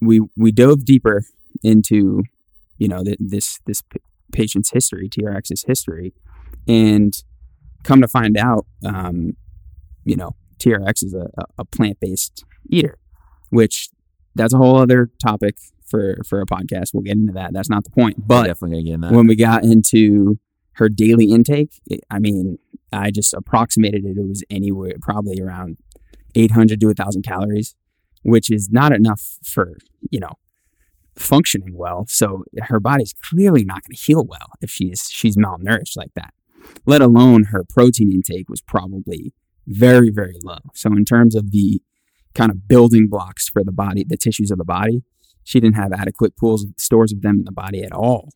we 0.00 0.20
we 0.36 0.52
dove 0.52 0.84
deeper 0.84 1.24
into 1.62 2.22
you 2.78 2.88
know 2.88 3.02
the, 3.02 3.16
this 3.18 3.60
this 3.66 3.82
patient's 4.32 4.70
history, 4.70 5.08
TRX's 5.08 5.64
history, 5.66 6.12
and 6.66 7.14
come 7.82 8.00
to 8.00 8.08
find 8.08 8.36
out, 8.36 8.66
um, 8.84 9.36
you 10.04 10.16
know, 10.16 10.36
TRX 10.58 11.04
is 11.04 11.14
a, 11.14 11.28
a 11.56 11.64
plant 11.64 11.98
based 12.00 12.44
eater, 12.68 12.98
which 13.50 13.88
that's 14.34 14.54
a 14.54 14.58
whole 14.58 14.76
other 14.76 15.10
topic 15.22 15.56
for 15.86 16.18
for 16.26 16.40
a 16.40 16.46
podcast. 16.46 16.90
We'll 16.92 17.02
get 17.02 17.16
into 17.16 17.32
that. 17.32 17.52
That's 17.52 17.70
not 17.70 17.84
the 17.84 17.90
point. 17.90 18.26
But 18.26 18.46
definitely 18.46 18.82
gonna 18.82 18.98
get 18.98 19.08
that. 19.08 19.16
when 19.16 19.26
we 19.26 19.36
got 19.36 19.64
into 19.64 20.38
her 20.78 20.88
daily 20.88 21.32
intake, 21.32 21.80
I 22.08 22.20
mean, 22.20 22.58
I 22.92 23.10
just 23.10 23.34
approximated 23.34 24.04
it. 24.04 24.16
It 24.16 24.28
was 24.28 24.44
anywhere 24.48 24.92
probably 25.00 25.40
around 25.40 25.76
800 26.34 26.80
to 26.80 26.86
1,000 26.86 27.22
calories, 27.22 27.74
which 28.22 28.48
is 28.50 28.70
not 28.70 28.92
enough 28.92 29.38
for, 29.44 29.78
you 30.10 30.20
know, 30.20 30.34
functioning 31.16 31.76
well. 31.76 32.06
So 32.08 32.44
her 32.62 32.78
body's 32.78 33.12
clearly 33.12 33.64
not 33.64 33.82
going 33.82 33.96
to 33.96 34.02
heal 34.02 34.24
well 34.24 34.52
if 34.60 34.70
she's 34.70 35.08
she's 35.10 35.36
malnourished 35.36 35.96
like 35.96 36.14
that. 36.14 36.32
Let 36.86 37.02
alone 37.02 37.44
her 37.44 37.64
protein 37.68 38.12
intake 38.12 38.48
was 38.48 38.60
probably 38.60 39.32
very 39.66 40.10
very 40.10 40.38
low. 40.44 40.58
So 40.74 40.92
in 40.92 41.04
terms 41.04 41.34
of 41.34 41.50
the 41.50 41.82
kind 42.34 42.52
of 42.52 42.68
building 42.68 43.08
blocks 43.08 43.48
for 43.48 43.64
the 43.64 43.72
body, 43.72 44.04
the 44.08 44.16
tissues 44.16 44.52
of 44.52 44.58
the 44.58 44.64
body, 44.64 45.02
she 45.42 45.58
didn't 45.58 45.76
have 45.76 45.92
adequate 45.92 46.36
pools 46.36 46.62
of 46.62 46.70
stores 46.76 47.12
of 47.12 47.22
them 47.22 47.38
in 47.38 47.44
the 47.44 47.52
body 47.52 47.82
at 47.82 47.92
all. 47.92 48.30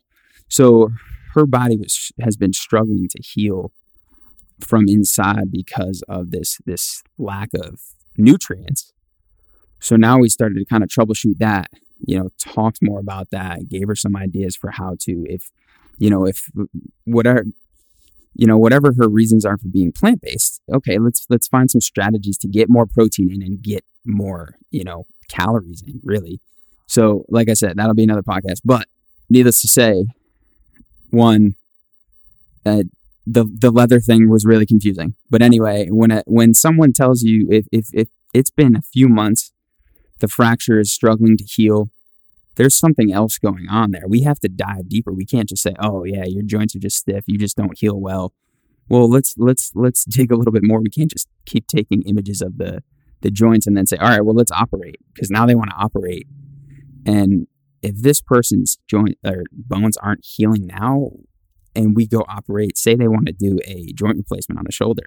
So 0.48 0.90
her 1.34 1.46
body 1.46 1.76
was 1.76 2.12
has 2.20 2.36
been 2.36 2.52
struggling 2.52 3.08
to 3.08 3.22
heal 3.22 3.72
from 4.60 4.84
inside 4.88 5.50
because 5.50 6.02
of 6.08 6.30
this 6.30 6.58
this 6.66 7.02
lack 7.18 7.50
of 7.54 7.80
nutrients. 8.16 8.92
So 9.80 9.96
now 9.96 10.18
we 10.18 10.28
started 10.28 10.56
to 10.58 10.64
kind 10.64 10.84
of 10.84 10.88
troubleshoot 10.88 11.38
that, 11.38 11.70
you 12.06 12.18
know, 12.18 12.28
talked 12.38 12.78
more 12.80 13.00
about 13.00 13.30
that, 13.30 13.68
gave 13.68 13.88
her 13.88 13.96
some 13.96 14.14
ideas 14.14 14.56
for 14.56 14.70
how 14.70 14.96
to 15.00 15.24
if 15.28 15.50
you 15.98 16.10
know, 16.10 16.26
if 16.26 16.48
whatever 17.04 17.44
you 18.34 18.46
know, 18.46 18.56
whatever 18.56 18.94
her 18.98 19.08
reasons 19.08 19.44
are 19.44 19.58
for 19.58 19.68
being 19.68 19.92
plant-based, 19.92 20.62
okay, 20.72 20.98
let's 20.98 21.26
let's 21.28 21.48
find 21.48 21.70
some 21.70 21.80
strategies 21.80 22.38
to 22.38 22.48
get 22.48 22.70
more 22.70 22.86
protein 22.86 23.30
in 23.30 23.42
and 23.42 23.62
get 23.62 23.84
more, 24.04 24.56
you 24.70 24.84
know, 24.84 25.06
calories 25.28 25.82
in, 25.86 26.00
really. 26.02 26.40
So, 26.86 27.24
like 27.28 27.48
I 27.48 27.54
said, 27.54 27.76
that'll 27.76 27.94
be 27.94 28.04
another 28.04 28.22
podcast, 28.22 28.60
but 28.64 28.86
needless 29.28 29.60
to 29.62 29.68
say, 29.68 30.06
one 31.12 31.54
uh, 32.64 32.84
the 33.26 33.44
the 33.44 33.70
leather 33.70 34.00
thing 34.00 34.28
was 34.28 34.44
really 34.44 34.66
confusing. 34.66 35.14
But 35.30 35.42
anyway, 35.42 35.88
when 35.90 36.22
when 36.26 36.54
someone 36.54 36.92
tells 36.92 37.22
you 37.22 37.46
if, 37.50 37.66
if 37.72 37.88
if 37.92 38.08
it's 38.34 38.50
been 38.50 38.76
a 38.76 38.82
few 38.82 39.08
months, 39.08 39.52
the 40.20 40.28
fracture 40.28 40.80
is 40.80 40.92
struggling 40.92 41.36
to 41.36 41.44
heal, 41.44 41.90
there's 42.56 42.76
something 42.76 43.12
else 43.12 43.38
going 43.38 43.68
on 43.68 43.92
there. 43.92 44.06
We 44.08 44.22
have 44.22 44.40
to 44.40 44.48
dive 44.48 44.88
deeper. 44.88 45.12
We 45.12 45.26
can't 45.26 45.48
just 45.48 45.62
say, 45.62 45.74
"Oh 45.78 46.04
yeah, 46.04 46.24
your 46.26 46.42
joints 46.42 46.74
are 46.74 46.80
just 46.80 46.96
stiff. 46.96 47.24
You 47.26 47.38
just 47.38 47.56
don't 47.56 47.78
heal 47.78 48.00
well." 48.00 48.32
Well, 48.88 49.08
let's 49.08 49.34
let's 49.38 49.72
let's 49.74 50.04
dig 50.08 50.32
a 50.32 50.36
little 50.36 50.52
bit 50.52 50.64
more. 50.64 50.80
We 50.80 50.90
can't 50.90 51.10
just 51.10 51.28
keep 51.46 51.66
taking 51.66 52.02
images 52.02 52.42
of 52.42 52.58
the 52.58 52.82
the 53.20 53.30
joints 53.30 53.66
and 53.66 53.76
then 53.76 53.86
say, 53.86 53.96
"All 53.98 54.08
right, 54.08 54.24
well, 54.24 54.34
let's 54.34 54.52
operate," 54.52 55.00
because 55.14 55.30
now 55.30 55.46
they 55.46 55.54
want 55.54 55.70
to 55.70 55.76
operate. 55.76 56.26
And 57.06 57.46
if 57.82 57.96
this 57.96 58.20
person's 58.20 58.78
joint 58.88 59.18
or 59.24 59.44
bones 59.52 59.96
aren't 59.96 60.24
healing 60.24 60.66
now, 60.66 61.10
and 61.74 61.96
we 61.96 62.06
go 62.06 62.24
operate, 62.28 62.76
say 62.76 62.94
they 62.94 63.08
want 63.08 63.26
to 63.26 63.32
do 63.32 63.58
a 63.64 63.92
joint 63.94 64.16
replacement 64.16 64.58
on 64.58 64.64
the 64.64 64.72
shoulder 64.72 65.04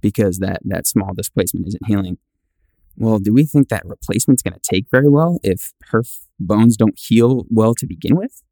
because 0.00 0.38
that 0.38 0.60
that 0.64 0.86
small 0.86 1.12
displacement 1.12 1.66
isn't 1.66 1.86
healing. 1.86 2.18
Well, 2.96 3.18
do 3.18 3.32
we 3.32 3.44
think 3.44 3.68
that 3.68 3.86
replacement's 3.86 4.42
going 4.42 4.54
to 4.54 4.60
take 4.60 4.86
very 4.90 5.08
well 5.08 5.38
if 5.42 5.72
her 5.90 6.02
bones 6.40 6.76
don't 6.76 6.98
heal 6.98 7.44
well 7.48 7.74
to 7.74 7.86
begin 7.86 8.16
with? 8.16 8.42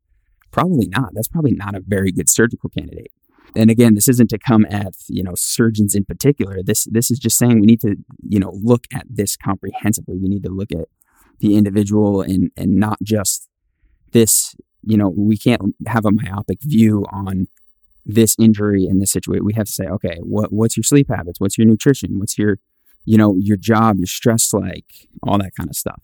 Probably 0.53 0.89
not. 0.89 1.15
That's 1.15 1.29
probably 1.29 1.53
not 1.53 1.75
a 1.75 1.83
very 1.85 2.13
good 2.13 2.29
surgical 2.29 2.71
candidate. 2.71 3.11
And 3.57 3.71
again, 3.71 3.95
this 3.95 4.09
isn't 4.09 4.31
to 4.31 4.39
come 4.39 4.67
at 4.71 4.95
you 5.09 5.23
know 5.23 5.35
surgeons 5.35 5.95
in 5.95 6.05
particular. 6.05 6.63
This 6.63 6.87
this 6.91 7.11
is 7.11 7.19
just 7.19 7.39
saying 7.39 7.61
we 7.61 7.67
need 7.67 7.81
to 7.81 7.97
you 8.29 8.39
know 8.39 8.53
look 8.63 8.85
at 8.93 9.07
this 9.09 9.37
comprehensively. 9.37 10.17
We 10.19 10.29
need 10.29 10.43
to 10.45 10.51
look 10.51 10.73
at 10.73 10.89
the 11.41 11.57
individual 11.57 12.23
and 12.23 12.51
and 12.57 12.77
not 12.77 12.99
just 13.03 13.49
this 14.13 14.55
you 14.87 14.97
know, 14.97 15.13
we 15.17 15.37
can't 15.37 15.61
have 15.87 16.07
a 16.07 16.13
myopic 16.13 16.59
view 16.63 17.05
on 17.11 17.49
this 18.07 18.37
injury 18.39 18.87
and 18.87 19.03
this 19.03 19.11
situation. 19.11 19.45
We 19.45 19.53
have 19.55 19.67
to 19.67 19.73
say, 19.73 19.87
okay, 19.87 20.19
what 20.23 20.53
what's 20.53 20.77
your 20.77 20.85
sleep 20.85 21.09
habits? 21.11 21.41
What's 21.41 21.59
your 21.59 21.67
nutrition? 21.67 22.19
What's 22.19 22.39
your, 22.39 22.59
you 23.05 23.19
know, 23.19 23.35
your 23.39 23.57
job, 23.57 23.97
your 23.99 24.07
stress 24.07 24.55
like, 24.55 25.09
all 25.25 25.39
that 25.39 25.57
kind 25.57 25.69
of 25.69 25.75
stuff. 25.75 26.01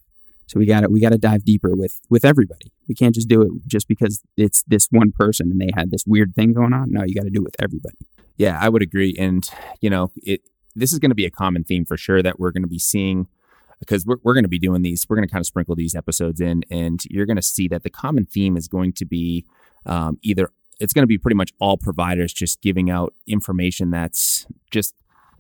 So 0.49 0.59
we 0.59 0.67
got 0.67 0.81
to 0.81 0.89
we 0.89 1.01
got 1.01 1.11
to 1.11 1.19
dive 1.19 1.45
deeper 1.45 1.75
with 1.77 2.01
with 2.11 2.25
everybody. 2.25 2.73
We 2.89 2.95
can't 2.97 3.15
just 3.15 3.29
do 3.29 3.43
it 3.43 3.53
just 3.67 3.87
because 3.87 4.21
it's 4.37 4.65
this 4.67 4.89
one 4.91 5.13
person 5.13 5.51
and 5.51 5.61
they 5.61 5.71
had 5.75 5.93
this 5.93 6.05
weird 6.05 6.35
thing 6.35 6.53
going 6.53 6.73
on. 6.73 6.91
No, 6.91 7.05
you 7.05 7.15
got 7.15 7.23
to 7.23 7.31
do 7.31 7.41
it 7.41 7.45
with 7.45 7.57
everybody. 7.61 7.97
Yeah, 8.37 8.59
I 8.61 8.69
would 8.69 8.83
agree. 8.83 9.15
And 9.17 9.49
you 9.81 9.91
know, 9.91 10.11
it 10.17 10.43
this 10.75 10.93
is 10.93 10.99
going 10.99 11.11
to 11.13 11.15
be 11.15 11.25
a 11.25 11.31
common 11.31 11.63
theme 11.63 11.85
for 11.85 11.97
sure 11.97 12.23
that 12.23 12.41
we're 12.41 12.51
going 12.51 12.65
to 12.65 12.69
be 12.69 12.81
seeing 12.81 13.29
because 13.83 14.07
we're, 14.07 14.17
we're 14.23 14.35
going 14.35 14.45
to 14.45 14.49
be 14.49 14.61
doing 14.61 14.83
these. 14.83 15.05
We're 15.09 15.17
going 15.17 15.27
to 15.27 15.33
kind 15.33 15.43
of 15.43 15.47
sprinkle 15.47 15.75
these 15.75 15.97
episodes 15.97 16.41
in, 16.41 16.63
and 16.71 17.03
you're 17.11 17.27
going 17.27 17.37
to 17.37 17.43
see 17.43 17.67
that 17.69 17.83
the 17.83 17.91
common 17.91 18.25
theme 18.25 18.57
is 18.57 18.69
going 18.69 18.93
to 18.95 19.05
be 19.05 19.45
um, 19.87 20.19
either 20.23 20.51
it's 20.79 20.93
going 20.93 21.03
to 21.03 21.09
be 21.09 21.19
pretty 21.19 21.35
much 21.35 21.53
all 21.61 21.77
providers 21.77 22.33
just 22.33 22.63
giving 22.63 22.91
out 22.91 23.13
information 23.27 23.91
that's 23.91 24.47
just 24.71 24.95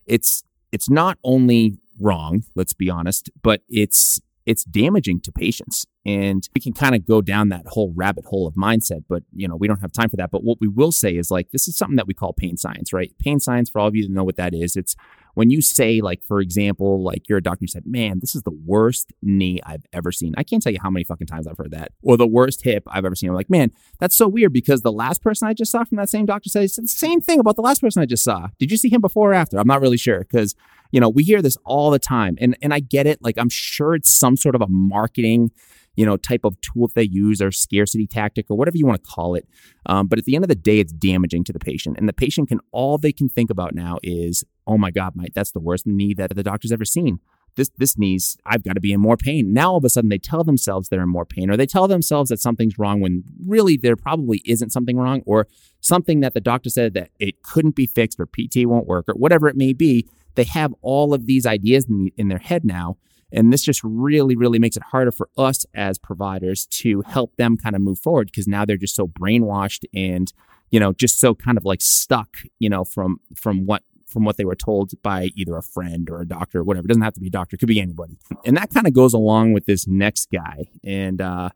it's 0.06 0.42
it's 0.72 0.90
not 0.90 1.18
only 1.22 1.78
wrong. 2.00 2.42
Let's 2.56 2.72
be 2.72 2.90
honest, 2.90 3.30
but 3.42 3.62
it's 3.68 4.20
it's 4.44 4.64
damaging 4.64 5.20
to 5.20 5.30
patients 5.30 5.86
and 6.04 6.48
we 6.52 6.60
can 6.60 6.72
kind 6.72 6.96
of 6.96 7.06
go 7.06 7.20
down 7.20 7.48
that 7.50 7.64
whole 7.68 7.92
rabbit 7.94 8.24
hole 8.24 8.44
of 8.44 8.54
mindset 8.54 9.04
but 9.08 9.22
you 9.32 9.46
know 9.46 9.54
we 9.54 9.68
don't 9.68 9.80
have 9.80 9.92
time 9.92 10.08
for 10.08 10.16
that 10.16 10.32
but 10.32 10.42
what 10.42 10.58
we 10.60 10.66
will 10.66 10.90
say 10.90 11.16
is 11.16 11.30
like 11.30 11.50
this 11.52 11.68
is 11.68 11.76
something 11.76 11.94
that 11.94 12.08
we 12.08 12.14
call 12.14 12.32
pain 12.32 12.56
science 12.56 12.92
right 12.92 13.12
pain 13.20 13.38
science 13.38 13.70
for 13.70 13.80
all 13.80 13.86
of 13.86 13.94
you 13.94 14.04
to 14.04 14.12
know 14.12 14.24
what 14.24 14.34
that 14.34 14.52
is 14.52 14.74
it's 14.74 14.96
when 15.34 15.50
you 15.50 15.60
say 15.62 16.00
like 16.00 16.22
for 16.24 16.40
example 16.40 17.02
like 17.02 17.28
you're 17.28 17.38
a 17.38 17.42
doctor 17.42 17.62
you 17.62 17.68
said 17.68 17.84
man 17.86 18.18
this 18.20 18.34
is 18.34 18.42
the 18.42 18.56
worst 18.64 19.12
knee 19.22 19.60
i've 19.64 19.84
ever 19.92 20.12
seen. 20.12 20.34
I 20.36 20.42
can't 20.42 20.62
tell 20.62 20.72
you 20.72 20.78
how 20.82 20.90
many 20.90 21.04
fucking 21.04 21.26
times 21.26 21.46
i've 21.46 21.58
heard 21.58 21.72
that 21.72 21.92
or 22.02 22.16
the 22.16 22.26
worst 22.26 22.62
hip 22.64 22.84
i've 22.86 23.04
ever 23.04 23.14
seen. 23.14 23.30
I'm 23.30 23.34
like 23.34 23.50
man 23.50 23.70
that's 23.98 24.16
so 24.16 24.28
weird 24.28 24.52
because 24.52 24.82
the 24.82 24.92
last 24.92 25.22
person 25.22 25.48
i 25.48 25.54
just 25.54 25.72
saw 25.72 25.84
from 25.84 25.96
that 25.96 26.08
same 26.08 26.26
doctor 26.26 26.48
said, 26.48 26.70
said 26.70 26.84
the 26.84 26.88
same 26.88 27.20
thing 27.20 27.40
about 27.40 27.56
the 27.56 27.62
last 27.62 27.80
person 27.80 28.02
i 28.02 28.06
just 28.06 28.24
saw. 28.24 28.48
Did 28.58 28.70
you 28.70 28.76
see 28.76 28.88
him 28.88 29.00
before 29.00 29.30
or 29.30 29.34
after? 29.34 29.58
I'm 29.58 29.66
not 29.66 29.80
really 29.80 29.96
sure 29.96 30.20
because 30.20 30.54
you 30.90 31.00
know 31.00 31.08
we 31.08 31.22
hear 31.24 31.42
this 31.42 31.56
all 31.64 31.90
the 31.90 31.98
time 31.98 32.36
and 32.40 32.56
and 32.62 32.74
i 32.74 32.80
get 32.80 33.06
it. 33.06 33.22
Like 33.22 33.38
i'm 33.38 33.48
sure 33.48 33.94
it's 33.94 34.12
some 34.12 34.36
sort 34.36 34.54
of 34.54 34.60
a 34.60 34.68
marketing 34.68 35.50
you 35.96 36.06
know 36.06 36.16
type 36.16 36.44
of 36.44 36.60
tool 36.60 36.88
that 36.88 36.94
they 36.94 37.02
use 37.02 37.40
or 37.42 37.50
scarcity 37.50 38.06
tactic 38.06 38.46
or 38.50 38.56
whatever 38.56 38.76
you 38.76 38.86
want 38.86 39.02
to 39.02 39.10
call 39.10 39.34
it 39.34 39.46
um, 39.86 40.06
but 40.06 40.18
at 40.18 40.24
the 40.24 40.34
end 40.34 40.44
of 40.44 40.48
the 40.48 40.54
day 40.54 40.78
it's 40.78 40.92
damaging 40.92 41.44
to 41.44 41.52
the 41.52 41.58
patient 41.58 41.96
and 41.98 42.08
the 42.08 42.12
patient 42.12 42.48
can 42.48 42.60
all 42.70 42.98
they 42.98 43.12
can 43.12 43.28
think 43.28 43.50
about 43.50 43.74
now 43.74 43.98
is 44.02 44.44
oh 44.66 44.78
my 44.78 44.90
god 44.90 45.14
mate 45.14 45.32
that's 45.34 45.52
the 45.52 45.60
worst 45.60 45.86
knee 45.86 46.14
that 46.14 46.34
the 46.34 46.42
doctor's 46.42 46.72
ever 46.72 46.84
seen 46.84 47.18
this 47.56 47.70
this 47.76 47.98
knee's 47.98 48.36
I've 48.46 48.64
got 48.64 48.74
to 48.74 48.80
be 48.80 48.92
in 48.92 49.00
more 49.00 49.16
pain. 49.16 49.52
Now 49.52 49.72
all 49.72 49.76
of 49.78 49.84
a 49.84 49.88
sudden 49.88 50.10
they 50.10 50.18
tell 50.18 50.44
themselves 50.44 50.88
they're 50.88 51.02
in 51.02 51.08
more 51.08 51.26
pain, 51.26 51.50
or 51.50 51.56
they 51.56 51.66
tell 51.66 51.88
themselves 51.88 52.30
that 52.30 52.40
something's 52.40 52.78
wrong 52.78 53.00
when 53.00 53.24
really 53.46 53.76
there 53.76 53.96
probably 53.96 54.42
isn't 54.44 54.70
something 54.70 54.96
wrong, 54.96 55.22
or 55.26 55.46
something 55.80 56.20
that 56.20 56.34
the 56.34 56.40
doctor 56.40 56.70
said 56.70 56.94
that 56.94 57.10
it 57.18 57.42
couldn't 57.42 57.76
be 57.76 57.86
fixed, 57.86 58.18
or 58.18 58.26
PT 58.26 58.66
won't 58.66 58.86
work, 58.86 59.08
or 59.08 59.14
whatever 59.14 59.48
it 59.48 59.56
may 59.56 59.72
be. 59.72 60.08
They 60.34 60.44
have 60.44 60.74
all 60.80 61.12
of 61.12 61.26
these 61.26 61.44
ideas 61.44 61.86
in, 61.88 62.10
in 62.16 62.28
their 62.28 62.38
head 62.38 62.64
now, 62.64 62.96
and 63.32 63.52
this 63.52 63.62
just 63.62 63.80
really, 63.82 64.36
really 64.36 64.58
makes 64.58 64.76
it 64.76 64.82
harder 64.82 65.12
for 65.12 65.28
us 65.36 65.64
as 65.74 65.98
providers 65.98 66.66
to 66.66 67.02
help 67.02 67.36
them 67.36 67.56
kind 67.56 67.74
of 67.74 67.82
move 67.82 67.98
forward 67.98 68.26
because 68.26 68.46
now 68.46 68.64
they're 68.64 68.76
just 68.76 68.94
so 68.94 69.06
brainwashed 69.06 69.84
and 69.94 70.32
you 70.70 70.80
know 70.80 70.92
just 70.92 71.18
so 71.18 71.34
kind 71.34 71.58
of 71.58 71.64
like 71.64 71.80
stuck, 71.80 72.36
you 72.58 72.68
know, 72.68 72.84
from 72.84 73.20
from 73.34 73.66
what 73.66 73.82
from 74.06 74.24
what 74.24 74.36
they 74.36 74.44
were 74.44 74.54
told 74.54 74.92
by 75.02 75.30
either 75.34 75.56
a 75.56 75.62
friend 75.62 76.10
or 76.10 76.20
a 76.20 76.28
doctor 76.28 76.60
or 76.60 76.64
whatever. 76.64 76.84
It 76.84 76.88
doesn't 76.88 77.02
have 77.02 77.14
to 77.14 77.20
be 77.20 77.28
a 77.28 77.30
doctor, 77.30 77.56
it 77.56 77.58
could 77.58 77.68
be 77.68 77.80
anybody. 77.80 78.18
And 78.44 78.56
that 78.56 78.72
kind 78.72 78.86
of 78.86 78.92
goes 78.92 79.14
along 79.14 79.54
with 79.54 79.66
this 79.66 79.86
next 79.86 80.30
guy. 80.30 80.66
And 80.84 81.20
uh, 81.20 81.50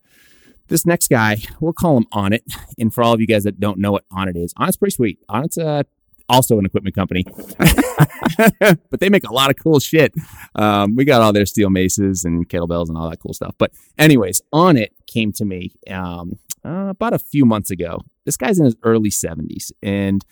this 0.68 0.86
next 0.86 1.08
guy, 1.08 1.36
we'll 1.60 1.74
call 1.74 1.98
him 1.98 2.06
Onnit. 2.12 2.40
And 2.78 2.92
for 2.92 3.02
all 3.02 3.12
of 3.12 3.20
you 3.20 3.26
guys 3.26 3.44
that 3.44 3.60
don't 3.60 3.78
know 3.78 3.92
what 3.92 4.08
Onnit 4.10 4.36
is, 4.36 4.54
Onnit's 4.54 4.76
pretty 4.76 4.94
sweet. 4.94 5.18
Onnit's 5.28 5.58
uh, 5.58 5.82
also 6.28 6.58
an 6.58 6.66
equipment 6.66 6.94
company, 6.94 7.24
but 8.90 9.00
they 9.00 9.08
make 9.08 9.24
a 9.24 9.32
lot 9.32 9.50
of 9.50 9.56
cool 9.56 9.80
shit. 9.80 10.14
Um, 10.54 10.96
we 10.96 11.04
got 11.04 11.22
all 11.22 11.32
their 11.32 11.46
steel 11.46 11.70
maces 11.70 12.24
and 12.24 12.48
kettlebells 12.48 12.88
and 12.88 12.96
all 12.96 13.10
that 13.10 13.20
cool 13.20 13.34
stuff. 13.34 13.54
But 13.58 13.72
anyways, 13.98 14.42
Onnit 14.52 14.88
came 15.06 15.32
to 15.32 15.44
me 15.44 15.72
um, 15.90 16.38
uh, 16.64 16.88
about 16.88 17.14
a 17.14 17.18
few 17.18 17.44
months 17.44 17.70
ago. 17.70 18.00
This 18.24 18.36
guy's 18.36 18.58
in 18.58 18.64
his 18.64 18.76
early 18.82 19.10
70s 19.10 19.72
and 19.82 20.24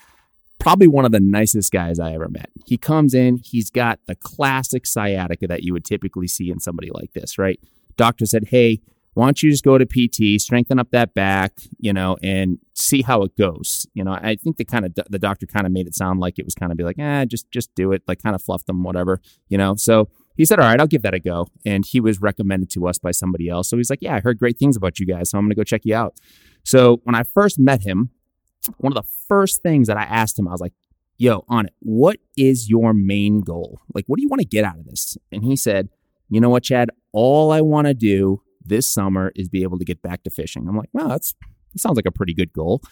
probably 0.59 0.89
one 0.89 1.05
of 1.05 1.13
the 1.13 1.21
nicest 1.21 1.73
guys 1.73 1.99
I 1.99 2.13
ever 2.15 2.29
met. 2.29 2.51
He 2.67 2.77
comes 2.77 3.15
in, 3.15 3.39
he's 3.39 3.71
got 3.71 4.01
the 4.07 4.15
classic 4.15 4.87
sciatica 4.87 5.47
that 5.47 5.63
you 5.63 5.73
would 5.73 5.85
typically 5.85 6.27
see 6.29 6.51
in 6.51 6.61
somebody 6.61 6.91
like 6.93 7.13
this, 7.13 7.39
right? 7.39 7.61
Doctor 7.97 8.27
said, 8.27 8.49
Hey, 8.49 8.81
why 9.15 9.27
don't 9.27 9.43
you 9.43 9.51
just 9.51 9.65
go 9.65 9.79
to 9.79 9.87
PT, 9.87 10.41
strengthen 10.41 10.79
up 10.79 10.91
that 10.91 11.15
back, 11.15 11.53
you 11.79 11.93
know, 11.93 12.17
and 12.23 12.59
see 12.75 13.03
how 13.03 13.23
it 13.23 13.37
goes. 13.37 13.87
You 13.95 14.03
know, 14.03 14.13
I 14.13 14.37
think 14.37 14.57
the 14.57 14.65
kind 14.65 14.85
of 14.85 14.95
the 15.09 15.19
doctor 15.19 15.47
kind 15.47 15.67
of 15.67 15.73
made 15.73 15.87
it 15.87 15.95
sound 15.95 16.21
like 16.21 16.39
it 16.39 16.45
was 16.45 16.55
kind 16.55 16.73
of 16.73 16.79
be 16.79 16.85
like, 16.85 16.99
eh, 16.99 17.25
just 17.25 17.51
just 17.51 17.75
do 17.75 17.93
it, 17.93 18.03
like 18.09 18.23
kind 18.23 18.35
of 18.35 18.43
fluff 18.43 18.67
them, 18.67 18.83
whatever, 18.83 19.21
you 19.49 19.57
know. 19.57 19.77
So 19.77 20.09
he 20.37 20.45
said, 20.45 20.59
all 20.59 20.67
right, 20.67 20.81
I'll 20.81 20.89
give 20.89 21.03
that 21.03 21.15
a 21.15 21.21
go. 21.21 21.47
And 21.65 21.87
he 21.87 22.01
was 22.01 22.21
recommended 22.21 22.71
to 22.71 22.89
us 22.89 22.99
by 22.99 23.13
somebody 23.13 23.49
else. 23.49 23.69
So 23.71 23.77
he's 23.77 23.89
like, 23.89 24.03
yeah, 24.03 24.17
I 24.17 24.21
heard 24.21 24.39
great 24.39 24.59
things 24.59 24.77
about 24.77 24.99
you 24.99 25.07
guys, 25.07 25.31
so 25.31 25.39
I'm 25.39 25.45
gonna 25.45 25.55
go 25.55 25.65
check 25.65 25.83
you 25.85 25.95
out. 25.95 26.15
So 26.65 27.01
when 27.05 27.15
I 27.15 27.23
first 27.23 27.59
met 27.59 27.83
him, 27.83 28.11
one 28.79 28.93
of 28.93 28.97
the 28.97 29.09
first 29.29 29.63
things 29.63 29.87
that 29.87 29.97
I 29.97 30.05
asked 30.05 30.39
him, 30.39 30.49
I 30.49 30.53
was 30.53 30.61
like, 30.61 30.73
yo, 31.19 31.45
Onnit, 31.51 31.69
what 31.81 32.19
is 32.37 32.69
your 32.69 32.93
main 32.93 33.43
goal? 33.43 33.81
Like, 33.95 34.07
what 34.07 34.17
do 34.17 34.23
you 34.23 34.29
want 34.29 34.41
to 34.41 34.47
get 34.47 34.65
out 34.65 34.79
of 34.79 34.87
this? 34.87 35.17
And 35.31 35.45
he 35.45 35.55
said, 35.55 35.89
you 36.31 36.41
know 36.41 36.49
what, 36.49 36.65
Chad? 36.65 36.91
All 37.13 37.53
I 37.53 37.61
want 37.61 37.87
to 37.87 37.95
do 37.95 38.41
this 38.65 38.91
summer 38.91 39.33
is 39.35 39.49
be 39.49 39.63
able 39.63 39.79
to 39.79 39.85
get 39.85 40.03
back 40.03 40.23
to 40.25 40.31
fishing. 40.31 40.67
I'm 40.69 40.77
like, 40.77 40.91
well, 40.93 41.09
that's 41.09 41.35
that 41.73 41.81
sounds 41.81 41.97
like 41.97 42.07
a 42.07 42.13
pretty 42.13 42.35
good 42.35 42.53
goal. 42.53 42.83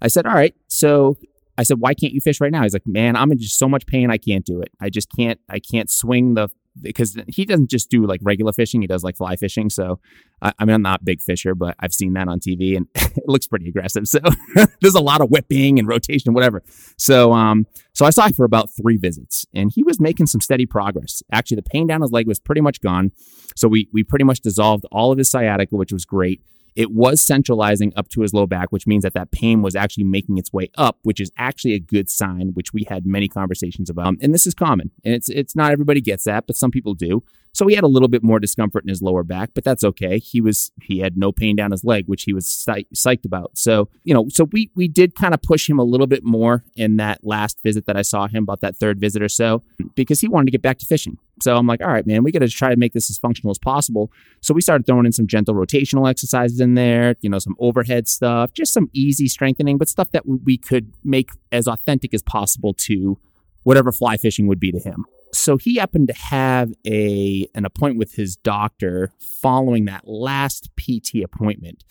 I 0.00 0.08
said, 0.08 0.26
all 0.26 0.34
right. 0.34 0.54
So 0.68 1.16
I 1.58 1.62
said, 1.62 1.80
why 1.80 1.94
can't 1.94 2.12
you 2.12 2.20
fish 2.20 2.40
right 2.40 2.52
now? 2.52 2.62
He's 2.62 2.74
like, 2.74 2.86
man, 2.86 3.16
I'm 3.16 3.32
in 3.32 3.38
just 3.38 3.58
so 3.58 3.68
much 3.68 3.86
pain. 3.86 4.10
I 4.10 4.18
can't 4.18 4.44
do 4.44 4.60
it. 4.60 4.70
I 4.80 4.90
just 4.90 5.10
can't, 5.10 5.40
I 5.48 5.58
can't 5.58 5.90
swing 5.90 6.34
the, 6.34 6.48
because 6.80 7.16
he 7.28 7.44
doesn't 7.44 7.70
just 7.70 7.90
do 7.90 8.06
like 8.06 8.20
regular 8.22 8.52
fishing. 8.52 8.80
He 8.80 8.86
does 8.86 9.02
like 9.02 9.16
fly 9.16 9.36
fishing. 9.36 9.70
So, 9.70 9.98
I, 10.42 10.52
I 10.58 10.64
mean, 10.64 10.74
I'm 10.74 10.82
not 10.82 11.00
a 11.02 11.04
big 11.04 11.20
fisher, 11.20 11.54
but 11.54 11.76
I've 11.80 11.92
seen 11.92 12.12
that 12.14 12.28
on 12.28 12.40
TV 12.40 12.76
and 12.76 12.86
it 12.94 13.24
looks 13.26 13.46
pretty 13.46 13.68
aggressive. 13.68 14.06
So 14.08 14.20
there's 14.80 14.94
a 14.94 15.00
lot 15.00 15.20
of 15.20 15.30
whipping 15.30 15.78
and 15.78 15.88
rotation, 15.88 16.34
whatever. 16.34 16.62
So, 16.96 17.32
um, 17.32 17.66
so 17.92 18.04
I 18.04 18.10
saw 18.10 18.26
him 18.26 18.32
for 18.32 18.44
about 18.44 18.70
three 18.70 18.96
visits 18.96 19.46
and 19.54 19.70
he 19.74 19.82
was 19.82 20.00
making 20.00 20.26
some 20.26 20.40
steady 20.40 20.66
progress. 20.66 21.22
Actually, 21.32 21.56
the 21.56 21.62
pain 21.62 21.86
down 21.86 22.02
his 22.02 22.12
leg 22.12 22.26
was 22.26 22.38
pretty 22.38 22.60
much 22.60 22.80
gone. 22.80 23.12
So 23.54 23.68
we, 23.68 23.88
we 23.92 24.04
pretty 24.04 24.24
much 24.24 24.40
dissolved 24.40 24.84
all 24.92 25.12
of 25.12 25.18
his 25.18 25.30
sciatica, 25.30 25.76
which 25.76 25.92
was 25.92 26.04
great 26.04 26.40
it 26.76 26.92
was 26.92 27.22
centralizing 27.22 27.92
up 27.96 28.08
to 28.10 28.20
his 28.20 28.34
low 28.34 28.46
back, 28.46 28.70
which 28.70 28.86
means 28.86 29.02
that 29.02 29.14
that 29.14 29.30
pain 29.32 29.62
was 29.62 29.74
actually 29.74 30.04
making 30.04 30.38
its 30.38 30.52
way 30.52 30.70
up, 30.76 30.98
which 31.02 31.20
is 31.20 31.32
actually 31.36 31.72
a 31.72 31.80
good 31.80 32.10
sign, 32.10 32.50
which 32.54 32.72
we 32.72 32.84
had 32.88 33.06
many 33.06 33.28
conversations 33.28 33.90
about. 33.90 34.06
Um, 34.06 34.18
and 34.20 34.34
this 34.34 34.46
is 34.46 34.54
common, 34.54 34.90
and 35.04 35.14
it's 35.14 35.28
it's 35.28 35.56
not 35.56 35.72
everybody 35.72 36.00
gets 36.00 36.24
that, 36.24 36.46
but 36.46 36.56
some 36.56 36.70
people 36.70 36.94
do. 36.94 37.22
So 37.52 37.66
he 37.66 37.74
had 37.74 37.84
a 37.84 37.88
little 37.88 38.08
bit 38.08 38.22
more 38.22 38.38
discomfort 38.38 38.84
in 38.84 38.90
his 38.90 39.00
lower 39.00 39.22
back, 39.22 39.50
but 39.54 39.64
that's 39.64 39.82
okay. 39.82 40.18
He 40.18 40.42
was 40.42 40.70
he 40.82 40.98
had 40.98 41.16
no 41.16 41.32
pain 41.32 41.56
down 41.56 41.70
his 41.70 41.84
leg, 41.84 42.04
which 42.06 42.24
he 42.24 42.34
was 42.34 42.46
psych- 42.46 42.88
psyched 42.94 43.24
about. 43.24 43.56
So 43.56 43.88
you 44.04 44.12
know, 44.12 44.26
so 44.28 44.44
we 44.52 44.70
we 44.74 44.88
did 44.88 45.14
kind 45.14 45.32
of 45.32 45.40
push 45.40 45.68
him 45.68 45.78
a 45.78 45.84
little 45.84 46.06
bit 46.06 46.22
more 46.22 46.64
in 46.76 46.98
that 46.98 47.20
last 47.22 47.62
visit 47.62 47.86
that 47.86 47.96
I 47.96 48.02
saw 48.02 48.28
him, 48.28 48.42
about 48.42 48.60
that 48.60 48.76
third 48.76 49.00
visit 49.00 49.22
or 49.22 49.30
so, 49.30 49.62
because 49.94 50.20
he 50.20 50.28
wanted 50.28 50.46
to 50.46 50.50
get 50.50 50.62
back 50.62 50.78
to 50.78 50.86
fishing. 50.86 51.16
So 51.42 51.56
I'm 51.56 51.66
like, 51.66 51.82
all 51.82 51.88
right, 51.88 52.06
man, 52.06 52.22
we 52.22 52.32
got 52.32 52.38
to 52.40 52.48
try 52.48 52.70
to 52.70 52.76
make 52.76 52.92
this 52.92 53.10
as 53.10 53.18
functional 53.18 53.50
as 53.50 53.58
possible. 53.58 54.10
So 54.40 54.54
we 54.54 54.60
started 54.60 54.86
throwing 54.86 55.06
in 55.06 55.12
some 55.12 55.26
gentle 55.26 55.54
rotational 55.54 56.08
exercises 56.08 56.60
in 56.60 56.74
there, 56.74 57.16
you 57.20 57.28
know, 57.28 57.38
some 57.38 57.56
overhead 57.58 58.08
stuff, 58.08 58.52
just 58.52 58.72
some 58.72 58.88
easy 58.92 59.28
strengthening, 59.28 59.76
but 59.78 59.88
stuff 59.88 60.10
that 60.12 60.24
we 60.26 60.56
could 60.56 60.92
make 61.04 61.30
as 61.52 61.66
authentic 61.66 62.14
as 62.14 62.22
possible 62.22 62.72
to 62.74 63.18
whatever 63.64 63.92
fly 63.92 64.16
fishing 64.16 64.46
would 64.46 64.60
be 64.60 64.72
to 64.72 64.78
him. 64.78 65.04
So 65.32 65.56
he 65.56 65.76
happened 65.76 66.08
to 66.08 66.14
have 66.14 66.72
a 66.86 67.46
an 67.54 67.64
appointment 67.64 67.98
with 67.98 68.14
his 68.14 68.36
doctor 68.36 69.10
following 69.18 69.84
that 69.86 70.06
last 70.06 70.70
PT 70.76 71.22
appointment. 71.22 71.84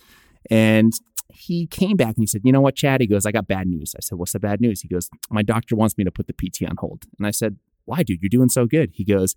And 0.50 0.94
he 1.30 1.68
came 1.68 1.98
back 1.98 2.16
and 2.16 2.24
he 2.24 2.28
said, 2.28 2.42
You 2.44 2.52
know 2.52 2.62
what, 2.62 2.76
Chad? 2.76 3.02
He 3.02 3.08
goes, 3.08 3.26
I 3.26 3.32
got 3.32 3.48
bad 3.48 3.68
news. 3.68 3.94
I 3.96 4.00
said, 4.02 4.18
What's 4.18 4.32
the 4.32 4.40
bad 4.40 4.62
news? 4.62 4.82
He 4.82 4.88
goes, 4.88 5.10
My 5.30 5.42
doctor 5.42 5.76
wants 5.76 5.98
me 5.98 6.04
to 6.04 6.12
put 6.12 6.28
the 6.28 6.34
PT 6.34 6.68
on 6.68 6.78
hold. 6.78 7.06
And 7.18 7.28
I 7.28 7.32
said, 7.32 7.58
Why, 7.86 8.04
dude? 8.04 8.20
You're 8.22 8.30
doing 8.30 8.50
so 8.50 8.66
good. 8.66 8.92
He 8.94 9.04
goes, 9.04 9.36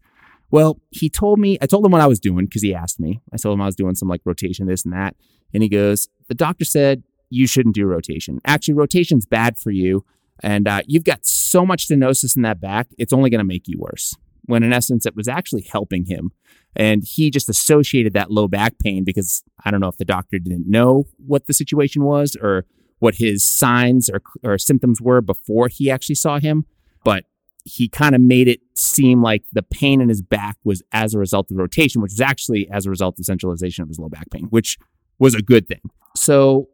Well, 0.50 0.80
he 0.90 1.08
told 1.08 1.38
me, 1.38 1.58
I 1.60 1.66
told 1.66 1.84
him 1.84 1.92
what 1.92 2.00
I 2.00 2.06
was 2.06 2.20
doing 2.20 2.46
because 2.46 2.62
he 2.62 2.74
asked 2.74 3.00
me. 3.00 3.20
I 3.32 3.36
told 3.36 3.54
him 3.54 3.62
I 3.62 3.66
was 3.66 3.76
doing 3.76 3.94
some 3.94 4.08
like 4.08 4.22
rotation, 4.24 4.66
this 4.66 4.84
and 4.84 4.94
that. 4.94 5.16
And 5.54 5.62
he 5.62 5.68
goes, 5.68 6.08
The 6.28 6.34
doctor 6.34 6.64
said, 6.64 7.02
You 7.30 7.46
shouldn't 7.46 7.74
do 7.74 7.86
rotation. 7.86 8.40
Actually, 8.44 8.74
rotation's 8.74 9.26
bad 9.26 9.58
for 9.58 9.70
you. 9.70 10.04
And 10.40 10.68
uh, 10.68 10.82
you've 10.86 11.04
got 11.04 11.26
so 11.26 11.66
much 11.66 11.88
stenosis 11.88 12.36
in 12.36 12.42
that 12.42 12.60
back, 12.60 12.88
it's 12.98 13.12
only 13.12 13.30
going 13.30 13.40
to 13.40 13.44
make 13.44 13.66
you 13.66 13.78
worse. 13.78 14.14
When 14.44 14.62
in 14.62 14.72
essence, 14.72 15.04
it 15.04 15.16
was 15.16 15.28
actually 15.28 15.62
helping 15.62 16.06
him. 16.06 16.30
And 16.74 17.02
he 17.04 17.30
just 17.30 17.48
associated 17.48 18.12
that 18.14 18.30
low 18.30 18.48
back 18.48 18.78
pain 18.78 19.04
because 19.04 19.42
I 19.64 19.70
don't 19.70 19.80
know 19.80 19.88
if 19.88 19.96
the 19.96 20.04
doctor 20.04 20.38
didn't 20.38 20.68
know 20.68 21.04
what 21.18 21.46
the 21.46 21.52
situation 21.52 22.04
was 22.04 22.36
or 22.40 22.64
what 22.98 23.16
his 23.16 23.44
signs 23.44 24.08
or, 24.08 24.22
or 24.42 24.58
symptoms 24.58 25.00
were 25.00 25.20
before 25.20 25.68
he 25.68 25.90
actually 25.90 26.14
saw 26.14 26.38
him. 26.38 26.66
But 27.04 27.24
he 27.68 27.88
kind 27.88 28.14
of 28.14 28.20
made 28.20 28.48
it 28.48 28.60
seem 28.74 29.22
like 29.22 29.44
the 29.52 29.62
pain 29.62 30.00
in 30.00 30.08
his 30.08 30.22
back 30.22 30.56
was 30.64 30.82
as 30.92 31.14
a 31.14 31.18
result 31.18 31.50
of 31.50 31.56
rotation, 31.56 32.00
which 32.00 32.12
was 32.12 32.20
actually 32.20 32.68
as 32.70 32.86
a 32.86 32.90
result 32.90 33.18
of 33.18 33.24
centralization 33.24 33.82
of 33.82 33.88
his 33.88 33.98
low 33.98 34.08
back 34.08 34.30
pain, 34.30 34.46
which 34.50 34.78
was 35.18 35.34
a 35.34 35.42
good 35.42 35.68
thing. 35.68 35.80
So 36.16 36.68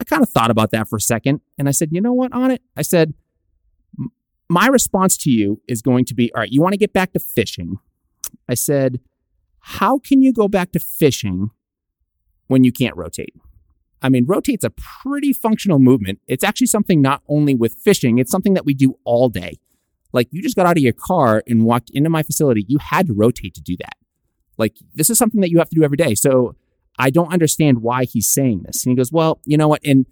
I 0.00 0.04
kind 0.04 0.22
of 0.22 0.28
thought 0.28 0.50
about 0.50 0.70
that 0.72 0.88
for 0.88 0.96
a 0.96 1.00
second 1.00 1.40
and 1.58 1.68
I 1.68 1.70
said, 1.70 1.90
you 1.92 2.00
know 2.00 2.12
what, 2.12 2.32
Onnit? 2.32 2.58
I 2.76 2.82
said, 2.82 3.14
my 4.48 4.66
response 4.66 5.16
to 5.18 5.30
you 5.30 5.60
is 5.66 5.82
going 5.82 6.04
to 6.06 6.14
be, 6.14 6.32
all 6.34 6.40
right, 6.40 6.50
you 6.50 6.60
want 6.60 6.72
to 6.72 6.78
get 6.78 6.92
back 6.92 7.12
to 7.12 7.18
fishing. 7.18 7.78
I 8.48 8.54
said, 8.54 9.00
how 9.60 9.98
can 9.98 10.22
you 10.22 10.32
go 10.32 10.48
back 10.48 10.72
to 10.72 10.78
fishing 10.78 11.50
when 12.46 12.62
you 12.62 12.72
can't 12.72 12.96
rotate? 12.96 13.34
I 14.02 14.08
mean, 14.08 14.26
rotate's 14.26 14.64
a 14.64 14.70
pretty 14.70 15.32
functional 15.32 15.78
movement. 15.78 16.20
It's 16.28 16.44
actually 16.44 16.68
something 16.68 17.00
not 17.00 17.22
only 17.28 17.54
with 17.54 17.74
fishing, 17.74 18.18
it's 18.18 18.30
something 18.30 18.54
that 18.54 18.64
we 18.64 18.74
do 18.74 18.98
all 19.04 19.28
day. 19.28 19.58
Like 20.16 20.28
you 20.32 20.42
just 20.42 20.56
got 20.56 20.66
out 20.66 20.76
of 20.76 20.82
your 20.82 20.94
car 20.94 21.44
and 21.46 21.64
walked 21.64 21.90
into 21.90 22.10
my 22.10 22.22
facility, 22.22 22.64
you 22.66 22.78
had 22.78 23.06
to 23.06 23.12
rotate 23.12 23.54
to 23.54 23.60
do 23.60 23.76
that. 23.76 23.94
Like 24.58 24.78
this 24.94 25.10
is 25.10 25.18
something 25.18 25.42
that 25.42 25.50
you 25.50 25.58
have 25.58 25.68
to 25.68 25.76
do 25.76 25.84
every 25.84 25.98
day. 25.98 26.14
So 26.14 26.56
I 26.98 27.10
don't 27.10 27.32
understand 27.32 27.82
why 27.82 28.04
he's 28.04 28.26
saying 28.26 28.62
this. 28.64 28.84
And 28.84 28.90
he 28.90 28.96
goes, 28.96 29.12
well, 29.12 29.40
you 29.44 29.56
know 29.56 29.68
what? 29.68 29.82
And 29.84 30.06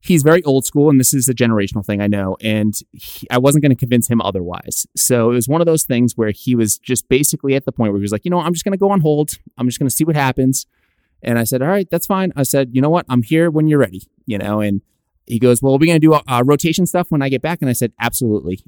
he's 0.00 0.22
very 0.22 0.42
old 0.44 0.64
school 0.64 0.90
and 0.90 0.98
this 1.00 1.12
is 1.12 1.28
a 1.28 1.34
generational 1.34 1.84
thing 1.84 2.00
i 2.00 2.06
know 2.06 2.36
and 2.40 2.80
he, 2.92 3.26
i 3.30 3.38
wasn't 3.38 3.60
going 3.60 3.74
to 3.74 3.76
convince 3.76 4.08
him 4.08 4.20
otherwise 4.20 4.86
so 4.96 5.30
it 5.30 5.34
was 5.34 5.48
one 5.48 5.60
of 5.60 5.66
those 5.66 5.84
things 5.84 6.16
where 6.16 6.30
he 6.30 6.54
was 6.54 6.78
just 6.78 7.08
basically 7.08 7.54
at 7.54 7.64
the 7.64 7.72
point 7.72 7.90
where 7.90 7.98
he 7.98 8.02
was 8.02 8.12
like 8.12 8.24
you 8.24 8.30
know 8.30 8.40
i'm 8.40 8.52
just 8.52 8.64
going 8.64 8.72
to 8.72 8.78
go 8.78 8.90
on 8.90 9.00
hold 9.00 9.30
i'm 9.56 9.66
just 9.66 9.78
going 9.78 9.88
to 9.88 9.94
see 9.94 10.04
what 10.04 10.14
happens 10.14 10.66
and 11.22 11.38
i 11.38 11.44
said 11.44 11.62
all 11.62 11.68
right 11.68 11.88
that's 11.90 12.06
fine 12.06 12.32
i 12.36 12.42
said 12.42 12.70
you 12.72 12.80
know 12.80 12.90
what 12.90 13.06
i'm 13.08 13.22
here 13.22 13.50
when 13.50 13.66
you're 13.66 13.80
ready 13.80 14.02
you 14.24 14.38
know 14.38 14.60
and 14.60 14.82
he 15.28 15.38
goes 15.38 15.62
well 15.62 15.74
are 15.74 15.78
we 15.78 15.86
going 15.86 16.00
to 16.00 16.06
do 16.06 16.12
uh, 16.14 16.42
rotation 16.44 16.86
stuff 16.86 17.10
when 17.10 17.22
i 17.22 17.28
get 17.28 17.42
back 17.42 17.58
and 17.60 17.68
i 17.68 17.72
said 17.72 17.92
absolutely 18.00 18.60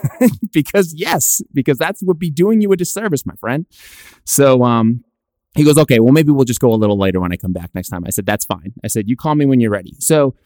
because 0.52 0.94
yes 0.94 1.40
because 1.52 1.78
that's 1.78 2.02
would 2.02 2.18
be 2.18 2.30
doing 2.30 2.60
you 2.60 2.70
a 2.72 2.76
disservice 2.76 3.24
my 3.24 3.34
friend 3.36 3.66
so 4.24 4.64
um 4.64 5.04
he 5.58 5.64
goes, 5.64 5.78
okay, 5.78 5.98
well, 5.98 6.12
maybe 6.12 6.30
we'll 6.30 6.44
just 6.44 6.60
go 6.60 6.72
a 6.72 6.76
little 6.76 6.98
later 6.98 7.20
when 7.20 7.32
I 7.32 7.36
come 7.36 7.52
back 7.52 7.70
next 7.74 7.88
time. 7.88 8.04
I 8.06 8.10
said, 8.10 8.26
that's 8.26 8.44
fine. 8.44 8.74
I 8.84 8.86
said, 8.86 9.08
you 9.08 9.16
call 9.16 9.34
me 9.34 9.44
when 9.44 9.58
you're 9.58 9.72
ready. 9.72 9.96
So 9.98 10.36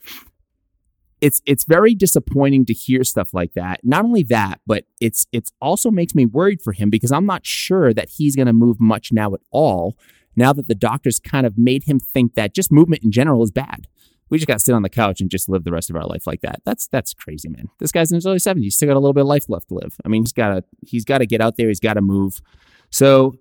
it's 1.21 1.41
it's 1.47 1.65
very 1.65 1.95
disappointing 1.95 2.65
to 2.67 2.73
hear 2.73 3.05
stuff 3.05 3.33
like 3.33 3.53
that. 3.53 3.81
Not 3.85 4.05
only 4.05 4.23
that, 4.25 4.61
but 4.67 4.85
it's 5.01 5.27
it's 5.31 5.53
also 5.61 5.91
makes 5.91 6.15
me 6.15 6.27
worried 6.27 6.61
for 6.63 6.73
him 6.73 6.91
because 6.91 7.13
I'm 7.13 7.27
not 7.27 7.47
sure 7.47 7.93
that 7.95 8.09
he's 8.17 8.35
going 8.35 8.47
to 8.47 8.53
move 8.53 8.81
much 8.81 9.13
now 9.13 9.33
at 9.35 9.41
all. 9.51 9.97
Now 10.35 10.53
that 10.53 10.67
the 10.67 10.75
doctors 10.75 11.21
kind 11.21 11.47
of 11.47 11.59
made 11.59 11.85
him 11.85 12.01
think 12.01 12.35
that 12.35 12.55
just 12.55 12.73
movement 12.73 13.05
in 13.05 13.13
general 13.13 13.43
is 13.43 13.51
bad. 13.51 13.87
We 14.33 14.39
just 14.39 14.49
got 14.49 14.55
to 14.55 14.61
sit 14.61 14.75
on 14.75 14.81
the 14.81 14.89
couch 14.89 15.21
and 15.21 15.29
just 15.29 15.47
live 15.47 15.65
the 15.65 15.73
rest 15.73 15.91
of 15.91 15.97
our 15.97 16.07
life 16.07 16.27
like 16.27 16.41
that. 16.41 16.63
That's 16.65 16.87
that's 16.87 17.13
crazy, 17.13 17.51
man. 17.51 17.69
This 17.81 17.93
guy's 17.93 18.11
in 18.11 18.15
his 18.15 18.27
early 18.27 18.39
70s. 18.39 18.63
He's 18.63 18.77
still 18.77 18.89
got 18.89 18.97
a 18.97 18.99
little 18.99 19.13
bit 19.13 19.21
of 19.21 19.27
life 19.27 19.45
left 19.47 19.69
to 19.69 19.75
live. 19.75 19.95
I 20.07 20.09
mean, 20.09 20.23
he's 20.23 20.33
got 20.33 20.55
to 20.55 20.65
he's 20.81 21.05
got 21.05 21.19
to 21.19 21.27
get 21.27 21.43
out 21.43 21.59
there. 21.59 21.69
He's 21.69 21.81
got 21.81 21.95
to 21.95 22.01
move. 22.01 22.41
So 22.89 23.35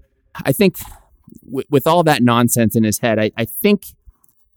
I 0.43 0.51
think 0.51 0.79
w- 1.45 1.65
with 1.69 1.87
all 1.87 2.03
that 2.03 2.21
nonsense 2.21 2.75
in 2.75 2.83
his 2.83 2.99
head, 2.99 3.19
I, 3.19 3.31
I 3.37 3.45
think 3.45 3.85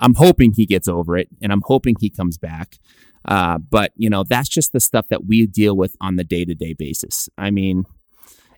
I'm 0.00 0.14
hoping 0.14 0.54
he 0.54 0.66
gets 0.66 0.88
over 0.88 1.16
it 1.16 1.28
and 1.40 1.52
I'm 1.52 1.62
hoping 1.66 1.94
he 2.00 2.10
comes 2.10 2.36
back. 2.36 2.78
Uh, 3.24 3.58
but 3.58 3.92
you 3.94 4.10
know, 4.10 4.24
that's 4.24 4.48
just 4.48 4.72
the 4.72 4.80
stuff 4.80 5.06
that 5.10 5.26
we 5.26 5.46
deal 5.46 5.76
with 5.76 5.96
on 6.00 6.16
the 6.16 6.24
day 6.24 6.44
to 6.44 6.54
day 6.56 6.72
basis. 6.72 7.28
I 7.38 7.52
mean, 7.52 7.84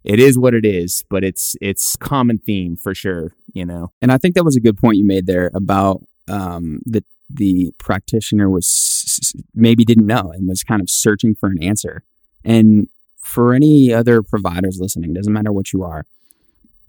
it 0.03 0.19
is 0.19 0.39
what 0.39 0.55
it 0.55 0.65
is, 0.65 1.05
but 1.11 1.25
it's 1.25 1.57
it's 1.61 1.95
common 1.97 2.39
theme 2.39 2.79
for 2.79 2.95
sure. 2.95 3.35
You 3.53 3.67
know, 3.67 3.93
and 4.01 4.11
I 4.11 4.17
think 4.17 4.35
that 4.35 4.45
was 4.45 4.57
a 4.57 4.61
good 4.61 4.79
point 4.79 4.97
you 4.97 5.05
made 5.05 5.27
there 5.27 5.51
about 5.53 6.01
um, 6.27 6.81
the 6.87 7.05
the 7.29 7.73
practitioner 7.79 8.49
was 8.49 9.35
maybe 9.55 9.85
didn't 9.85 10.07
know 10.07 10.33
and 10.33 10.49
was 10.49 10.63
kind 10.63 10.81
of 10.81 10.91
searching 10.91 11.35
for 11.35 11.49
an 11.49 11.63
answer. 11.63 12.03
And 12.45 12.89
for 13.17 13.55
any 13.55 13.93
other 13.93 14.23
providers 14.23 14.79
listening, 14.81 15.13
doesn't 15.15 15.33
matter 15.33 15.53
what 15.53 15.73
you 15.73 15.83
are, 15.83 16.07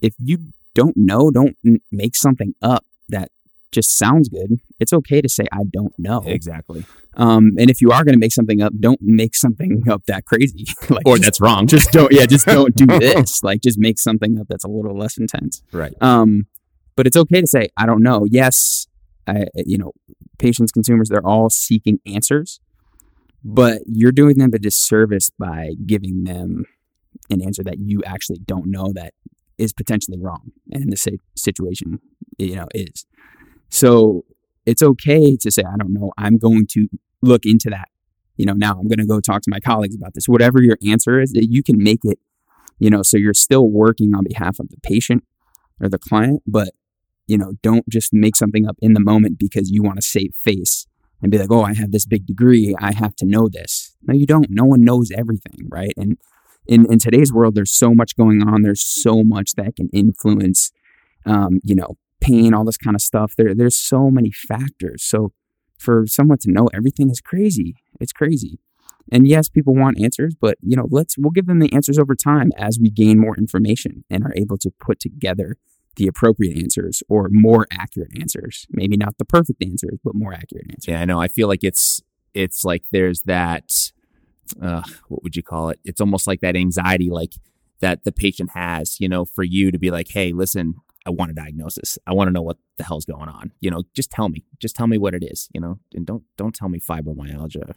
if 0.00 0.14
you 0.18 0.38
don't 0.74 0.96
know, 0.96 1.30
don't 1.30 1.56
make 1.90 2.14
something 2.14 2.54
up 2.62 2.84
that 3.08 3.30
just 3.72 3.98
sounds 3.98 4.28
good. 4.28 4.60
It's 4.78 4.92
okay 4.92 5.20
to 5.20 5.28
say 5.28 5.44
I 5.52 5.64
don't 5.70 5.92
know. 5.98 6.22
Exactly. 6.24 6.84
Um, 7.14 7.52
and 7.58 7.68
if 7.68 7.80
you 7.80 7.90
are 7.90 8.04
going 8.04 8.14
to 8.14 8.18
make 8.18 8.32
something 8.32 8.62
up, 8.62 8.72
don't 8.78 9.00
make 9.02 9.34
something 9.34 9.82
up 9.90 10.04
that 10.06 10.24
crazy. 10.24 10.66
like, 10.88 11.06
or 11.06 11.16
just, 11.16 11.24
that's 11.24 11.40
wrong. 11.40 11.66
Just 11.66 11.90
don't. 11.92 12.12
Yeah, 12.12 12.26
just 12.26 12.46
don't 12.46 12.74
do 12.74 12.86
this. 12.98 13.42
Like, 13.42 13.60
just 13.60 13.78
make 13.78 13.98
something 13.98 14.38
up 14.38 14.46
that's 14.48 14.64
a 14.64 14.68
little 14.68 14.96
less 14.96 15.18
intense. 15.18 15.62
Right. 15.72 15.94
Um, 16.00 16.46
but 16.96 17.06
it's 17.06 17.16
okay 17.16 17.40
to 17.40 17.46
say 17.46 17.68
I 17.76 17.86
don't 17.86 18.02
know. 18.02 18.26
Yes, 18.28 18.86
I, 19.26 19.46
you 19.54 19.78
know, 19.78 19.92
patients, 20.38 20.72
consumers, 20.72 21.08
they're 21.08 21.26
all 21.26 21.50
seeking 21.50 22.00
answers, 22.06 22.60
but 23.44 23.82
you're 23.86 24.12
doing 24.12 24.38
them 24.38 24.50
a 24.54 24.58
disservice 24.58 25.30
by 25.38 25.72
giving 25.86 26.24
them 26.24 26.64
an 27.30 27.42
answer 27.42 27.62
that 27.64 27.78
you 27.78 28.02
actually 28.04 28.38
don't 28.38 28.70
know 28.70 28.92
that 28.94 29.14
is 29.58 29.72
potentially 29.72 30.18
wrong 30.18 30.52
and 30.70 30.84
in 30.84 30.90
this 30.90 31.06
situation 31.36 32.00
you 32.38 32.54
know 32.54 32.68
is. 32.74 33.06
So 33.70 34.24
it's 34.64 34.82
okay 34.82 35.36
to 35.36 35.50
say 35.50 35.62
i 35.62 35.76
don't 35.76 35.92
know. 35.92 36.12
I'm 36.16 36.38
going 36.38 36.66
to 36.72 36.88
look 37.22 37.44
into 37.44 37.70
that. 37.70 37.88
You 38.36 38.46
know 38.46 38.52
now 38.52 38.72
i'm 38.78 38.86
going 38.86 38.98
to 38.98 39.06
go 39.06 39.20
talk 39.20 39.42
to 39.42 39.50
my 39.50 39.60
colleagues 39.60 39.96
about 39.96 40.14
this. 40.14 40.28
Whatever 40.28 40.62
your 40.62 40.78
answer 40.86 41.20
is 41.20 41.32
you 41.34 41.62
can 41.62 41.82
make 41.82 42.00
it 42.04 42.18
you 42.78 42.90
know 42.90 43.02
so 43.02 43.16
you're 43.16 43.34
still 43.34 43.68
working 43.68 44.14
on 44.14 44.24
behalf 44.24 44.58
of 44.58 44.68
the 44.68 44.76
patient 44.82 45.24
or 45.80 45.88
the 45.88 45.98
client 45.98 46.42
but 46.46 46.68
you 47.28 47.38
know 47.38 47.52
don't 47.62 47.88
just 47.88 48.12
make 48.12 48.34
something 48.34 48.66
up 48.66 48.76
in 48.80 48.94
the 48.94 49.00
moment 49.00 49.38
because 49.38 49.70
you 49.70 49.82
want 49.82 49.96
to 49.96 50.02
save 50.02 50.34
face 50.34 50.86
and 51.22 51.30
be 51.30 51.38
like 51.38 51.52
oh 51.52 51.62
i 51.62 51.74
have 51.74 51.92
this 51.92 52.06
big 52.06 52.26
degree 52.26 52.74
i 52.80 52.92
have 52.92 53.14
to 53.14 53.24
know 53.24 53.48
this 53.48 53.96
no 54.02 54.14
you 54.14 54.26
don't 54.26 54.46
no 54.50 54.64
one 54.64 54.82
knows 54.82 55.10
everything 55.12 55.68
right 55.70 55.92
and 55.96 56.18
in, 56.68 56.84
in 56.92 56.98
today's 56.98 57.32
world, 57.32 57.54
there's 57.54 57.72
so 57.72 57.94
much 57.94 58.14
going 58.14 58.46
on. 58.46 58.62
There's 58.62 58.84
so 58.84 59.24
much 59.24 59.54
that 59.56 59.74
can 59.74 59.88
influence, 59.92 60.70
um, 61.24 61.60
you 61.64 61.74
know, 61.74 61.96
pain, 62.20 62.52
all 62.52 62.64
this 62.64 62.76
kind 62.76 62.94
of 62.94 63.00
stuff. 63.00 63.34
There, 63.36 63.54
there's 63.54 63.76
so 63.76 64.10
many 64.10 64.30
factors. 64.30 65.02
So 65.02 65.32
for 65.78 66.04
someone 66.06 66.38
to 66.38 66.50
know 66.50 66.68
everything 66.74 67.10
is 67.10 67.20
crazy. 67.20 67.74
It's 68.00 68.12
crazy. 68.12 68.58
And 69.10 69.26
yes, 69.26 69.48
people 69.48 69.74
want 69.74 69.98
answers, 69.98 70.34
but 70.38 70.58
you 70.60 70.76
know, 70.76 70.86
let's 70.90 71.16
we'll 71.16 71.30
give 71.30 71.46
them 71.46 71.60
the 71.60 71.72
answers 71.72 71.98
over 71.98 72.14
time 72.14 72.50
as 72.58 72.78
we 72.78 72.90
gain 72.90 73.18
more 73.18 73.34
information 73.38 74.04
and 74.10 74.22
are 74.22 74.34
able 74.36 74.58
to 74.58 74.70
put 74.78 75.00
together 75.00 75.56
the 75.98 76.06
appropriate 76.06 76.56
answers 76.56 77.02
or 77.08 77.28
more 77.30 77.66
accurate 77.70 78.12
answers. 78.18 78.66
Maybe 78.70 78.96
not 78.96 79.18
the 79.18 79.24
perfect 79.24 79.62
answers, 79.62 79.98
but 80.02 80.14
more 80.14 80.32
accurate 80.32 80.66
answers. 80.70 80.88
Yeah, 80.88 81.00
I 81.00 81.04
know. 81.04 81.20
I 81.20 81.28
feel 81.28 81.48
like 81.48 81.62
it's 81.62 82.00
it's 82.34 82.64
like 82.64 82.84
there's 82.90 83.22
that 83.22 83.70
uh, 84.62 84.82
what 85.08 85.22
would 85.22 85.36
you 85.36 85.42
call 85.42 85.68
it? 85.68 85.80
It's 85.84 86.00
almost 86.00 86.26
like 86.26 86.40
that 86.40 86.56
anxiety, 86.56 87.10
like 87.10 87.34
that 87.80 88.04
the 88.04 88.12
patient 88.12 88.50
has, 88.54 88.98
you 89.00 89.08
know, 89.08 89.24
for 89.24 89.44
you 89.44 89.70
to 89.70 89.78
be 89.78 89.90
like, 89.90 90.08
hey, 90.10 90.32
listen, 90.32 90.76
I 91.06 91.10
want 91.10 91.30
a 91.30 91.34
diagnosis. 91.34 91.98
I 92.06 92.12
want 92.12 92.28
to 92.28 92.32
know 92.32 92.42
what 92.42 92.58
the 92.76 92.84
hell's 92.84 93.04
going 93.04 93.28
on. 93.28 93.52
You 93.60 93.70
know, 93.70 93.84
just 93.94 94.10
tell 94.10 94.28
me. 94.28 94.44
Just 94.58 94.76
tell 94.76 94.86
me 94.86 94.98
what 94.98 95.14
it 95.14 95.24
is. 95.24 95.48
You 95.54 95.60
know, 95.60 95.78
and 95.94 96.06
don't 96.06 96.22
don't 96.36 96.54
tell 96.54 96.68
me 96.68 96.80
fibromyalgia. 96.80 97.74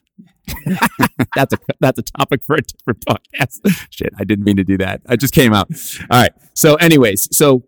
that's 1.36 1.54
a 1.54 1.58
that's 1.80 2.00
a 2.00 2.04
topic 2.04 2.44
for 2.44 2.56
a 2.56 2.62
different 2.62 3.06
podcast. 3.06 3.88
Shit, 3.90 4.14
I 4.20 4.24
didn't 4.26 4.46
mean 4.46 4.58
to 4.58 4.64
do 4.64 4.78
that. 4.80 5.02
I 5.08 5.16
just 5.16 5.34
came 5.34 5.54
out. 5.54 5.70
All 6.10 6.22
right. 6.22 6.34
So, 6.54 6.76
anyways, 6.76 7.36
so 7.36 7.64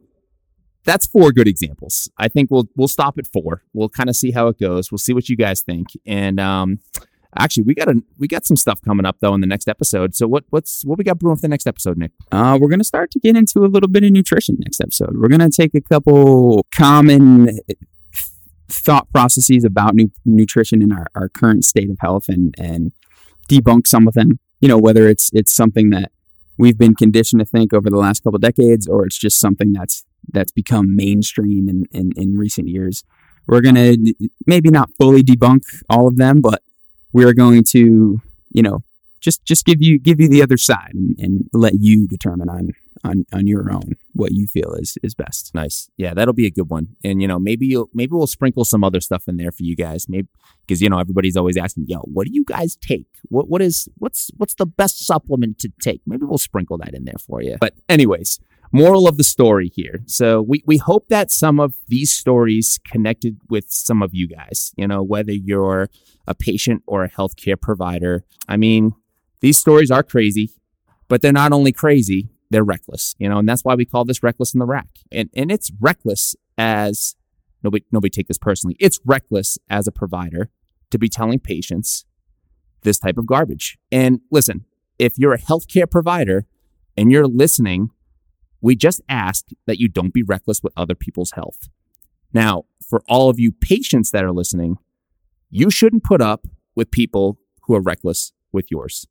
that's 0.86 1.06
four 1.06 1.32
good 1.32 1.48
examples. 1.48 2.10
I 2.18 2.28
think 2.28 2.52
we'll 2.52 2.68
we'll 2.76 2.88
stop 2.88 3.18
at 3.18 3.28
four. 3.28 3.64
We'll 3.74 3.90
kind 3.90 4.10
of 4.10 4.16
see 4.16 4.32
how 4.32 4.48
it 4.48 4.60
goes. 4.60 4.92
We'll 4.92 5.00
see 5.00 5.14
what 5.14 5.30
you 5.30 5.38
guys 5.38 5.62
think. 5.62 5.88
And 6.06 6.40
um, 6.40 6.80
actually, 7.38 7.64
we 7.64 7.74
got 7.74 7.88
a 7.88 8.02
we 8.18 8.28
got 8.28 8.46
some 8.46 8.58
stuff 8.58 8.82
coming 8.82 9.06
up 9.06 9.18
though 9.22 9.34
in 9.34 9.42
the 9.42 9.48
next 9.48 9.68
episode. 9.68 10.16
So 10.16 10.28
what 10.28 10.44
what's 10.50 10.84
what 10.84 10.98
we 10.98 11.04
got 11.04 11.20
brewing 11.20 11.38
for 11.38 11.42
the 11.42 11.48
next 11.48 11.68
episode, 11.68 11.98
Nick? 11.98 12.12
Uh, 12.32 12.58
we're 12.60 12.70
gonna 12.70 12.84
start 12.84 13.12
to 13.12 13.20
get 13.20 13.36
into 13.36 13.66
a 13.66 13.68
little 13.68 13.90
bit 13.90 14.04
of 14.04 14.12
nutrition 14.12 14.58
next 14.60 14.82
episode. 14.82 15.16
We're 15.16 15.30
gonna 15.30 15.50
take 15.50 15.74
a 15.74 15.82
couple 15.82 16.66
common 16.76 17.60
thought 18.68 19.10
processes 19.12 19.64
about 19.64 19.94
nu- 19.94 20.12
nutrition 20.26 20.82
in 20.82 20.92
our, 20.92 21.06
our 21.16 21.30
current 21.30 21.64
state 21.64 21.90
of 21.90 21.98
health 22.00 22.28
and 22.28 22.54
and 22.58 22.92
debunk 23.50 23.88
some 23.88 24.08
of 24.08 24.14
them. 24.14 24.40
You 24.60 24.68
know, 24.68 24.78
whether 24.78 25.08
it's 25.08 25.30
it's 25.34 25.54
something 25.54 25.90
that 25.92 26.12
we've 26.58 26.78
been 26.78 26.96
conditioned 26.96 27.40
to 27.40 27.46
think 27.46 27.74
over 27.74 27.90
the 27.90 27.98
last 27.98 28.24
couple 28.24 28.40
decades, 28.40 28.88
or 28.88 29.06
it's 29.06 29.18
just 29.18 29.40
something 29.40 29.74
that's 29.74 30.04
that's 30.32 30.52
become 30.52 30.96
mainstream 30.96 31.68
in, 31.68 31.86
in, 31.92 32.12
in 32.16 32.38
recent 32.38 32.68
years. 32.68 33.04
We're 33.46 33.62
going 33.62 33.76
to 33.76 34.14
maybe 34.46 34.70
not 34.70 34.90
fully 34.98 35.22
debunk 35.22 35.64
all 35.90 36.08
of 36.08 36.18
them, 36.18 36.40
but 36.40 36.62
we're 37.12 37.34
going 37.34 37.64
to, 37.72 38.22
you 38.52 38.62
know, 38.62 38.84
just 39.24 39.44
just 39.46 39.66
give 39.66 39.82
you 39.82 39.98
give 39.98 40.20
you 40.20 40.28
the 40.28 40.44
other 40.44 40.58
side 40.58 40.92
and, 40.94 41.18
and 41.18 41.50
let 41.54 41.74
you 41.80 42.08
determine 42.08 42.50
on 42.50 42.72
on 43.04 43.26
on 43.34 43.48
your 43.48 43.72
own 43.72 43.96
what 44.12 44.32
you 44.32 44.46
feel 44.48 44.74
is 44.74 44.98
is 45.02 45.16
best. 45.16 45.56
Nice. 45.56 45.90
Yeah, 45.98 46.14
that'll 46.14 46.34
be 46.34 46.46
a 46.46 46.52
good 46.52 46.70
one. 46.70 46.90
And 47.04 47.22
you 47.22 47.28
know, 47.28 47.40
maybe 47.40 47.66
you'll 47.66 47.90
maybe 47.94 48.12
we'll 48.12 48.28
sprinkle 48.28 48.66
some 48.66 48.84
other 48.84 49.00
stuff 49.00 49.28
in 49.28 49.38
there 49.38 49.52
for 49.52 49.64
you 49.64 49.76
guys. 49.76 50.08
Maybe 50.10 50.28
because 50.68 50.82
you 50.82 50.90
know 50.90 51.00
everybody's 51.00 51.38
always 51.38 51.58
asking, 51.58 51.86
"Yo, 51.88 52.00
what 52.00 52.28
do 52.28 52.34
you 52.34 52.44
guys 52.44 52.76
take? 52.76 53.08
What 53.30 53.50
what 53.50 53.62
is 53.62 53.88
what's 53.98 54.30
what's 54.38 54.56
the 54.56 54.66
best 54.66 55.06
supplement 55.06 55.58
to 55.60 55.72
take?" 55.82 56.02
Maybe 56.06 56.26
we'll 56.26 56.38
sprinkle 56.38 56.78
that 56.80 56.94
in 56.94 57.06
there 57.06 57.20
for 57.20 57.42
you. 57.42 57.58
But 57.60 57.74
anyways, 57.88 58.40
moral 58.74 59.08
of 59.08 59.18
the 59.18 59.24
story 59.24 59.72
here. 59.74 60.02
So 60.06 60.42
we, 60.42 60.64
we 60.66 60.78
hope 60.78 61.08
that 61.10 61.32
some 61.32 61.60
of 61.60 61.76
these 61.88 62.12
stories 62.12 62.80
connected 62.84 63.38
with 63.50 63.66
some 63.70 64.02
of 64.02 64.14
you 64.14 64.28
guys, 64.28 64.74
you 64.76 64.88
know, 64.88 65.02
whether 65.04 65.32
you're 65.32 65.90
a 66.28 66.34
patient 66.34 66.82
or 66.88 67.04
a 67.04 67.10
healthcare 67.10 67.60
provider. 67.60 68.26
I 68.48 68.58
mean, 68.58 68.94
these 69.44 69.60
stories 69.60 69.92
are 69.92 70.02
crazy, 70.02 70.50
but 71.08 71.22
they're 71.22 71.32
not 71.32 71.52
only 71.52 71.72
crazy, 71.72 72.30
they're 72.50 72.64
reckless, 72.64 73.14
you 73.20 73.30
know, 73.30 73.38
and 73.38 73.48
that's 73.48 73.64
why 73.64 73.76
we 73.76 73.86
call 73.86 74.06
this 74.06 74.24
reckless 74.24 74.56
in 74.56 74.60
the 74.60 74.66
rack. 74.66 74.90
And, 75.12 75.30
and 75.36 75.52
it's 75.52 75.72
reckless 75.80 76.36
as 76.58 77.16
nobody, 77.64 77.86
nobody 77.92 78.10
take 78.10 78.28
this 78.28 78.40
personally. 78.40 78.76
It's 78.80 79.00
reckless 79.06 79.60
as 79.70 79.86
a 79.86 79.92
provider 79.92 80.50
to 80.90 80.98
be 80.98 81.10
telling 81.10 81.40
patients 81.40 82.06
this 82.82 82.98
type 82.98 83.20
of 83.20 83.28
garbage. 83.28 83.78
And 83.92 84.22
listen, 84.32 84.66
if 84.98 85.20
you're 85.20 85.34
a 85.34 85.40
healthcare 85.40 85.90
provider 85.90 86.46
and 86.98 87.12
you're 87.12 87.28
listening 87.28 87.92
we 88.64 88.78
just 88.78 89.02
ask 89.10 89.48
that 89.68 89.78
you 89.78 89.90
don't 89.90 90.14
be 90.14 90.24
reckless 90.24 90.64
with 90.64 90.72
other 90.78 90.96
people's 90.96 91.32
health. 91.32 91.68
Now, 92.34 92.64
for 92.82 93.04
all 93.10 93.30
of 93.30 93.38
you 93.38 93.52
patients 93.52 94.10
that 94.12 94.24
are 94.24 94.32
listening, 94.32 94.78
you 95.52 95.70
shouldn't 95.70 96.06
put 96.06 96.22
up 96.22 96.48
with 96.74 96.90
people 96.90 97.38
who 97.64 97.76
are 97.76 97.82
reckless 97.82 98.32
with 98.54 98.70
yours. 98.70 99.08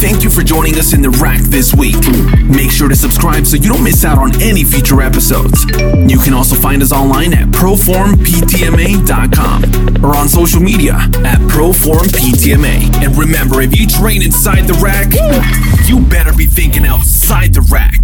Thank 0.00 0.24
you 0.24 0.30
for 0.30 0.42
joining 0.42 0.78
us 0.78 0.94
in 0.94 1.02
the 1.02 1.10
rack 1.10 1.42
this 1.42 1.74
week. 1.74 2.00
Make 2.48 2.70
sure 2.70 2.88
to 2.88 2.96
subscribe 2.96 3.44
so 3.46 3.56
you 3.56 3.68
don't 3.68 3.84
miss 3.84 4.02
out 4.04 4.16
on 4.18 4.34
any 4.40 4.64
future 4.64 5.02
episodes. 5.02 5.66
You 6.10 6.18
can 6.18 6.32
also 6.32 6.56
find 6.56 6.82
us 6.82 6.90
online 6.90 7.34
at 7.34 7.48
proformptma.com 7.48 10.04
or 10.04 10.16
on 10.16 10.28
social 10.28 10.62
media 10.62 10.94
at 10.94 11.38
proformptma. 11.50 13.04
And 13.04 13.14
remember, 13.16 13.60
if 13.60 13.78
you 13.78 13.86
train 13.86 14.22
inside 14.22 14.66
the 14.66 14.72
rack, 14.82 15.12
you 15.86 16.00
better 16.00 16.32
be 16.32 16.46
thinking 16.46 16.86
outside 16.86 17.52
the 17.52 17.60
rack. 17.70 18.00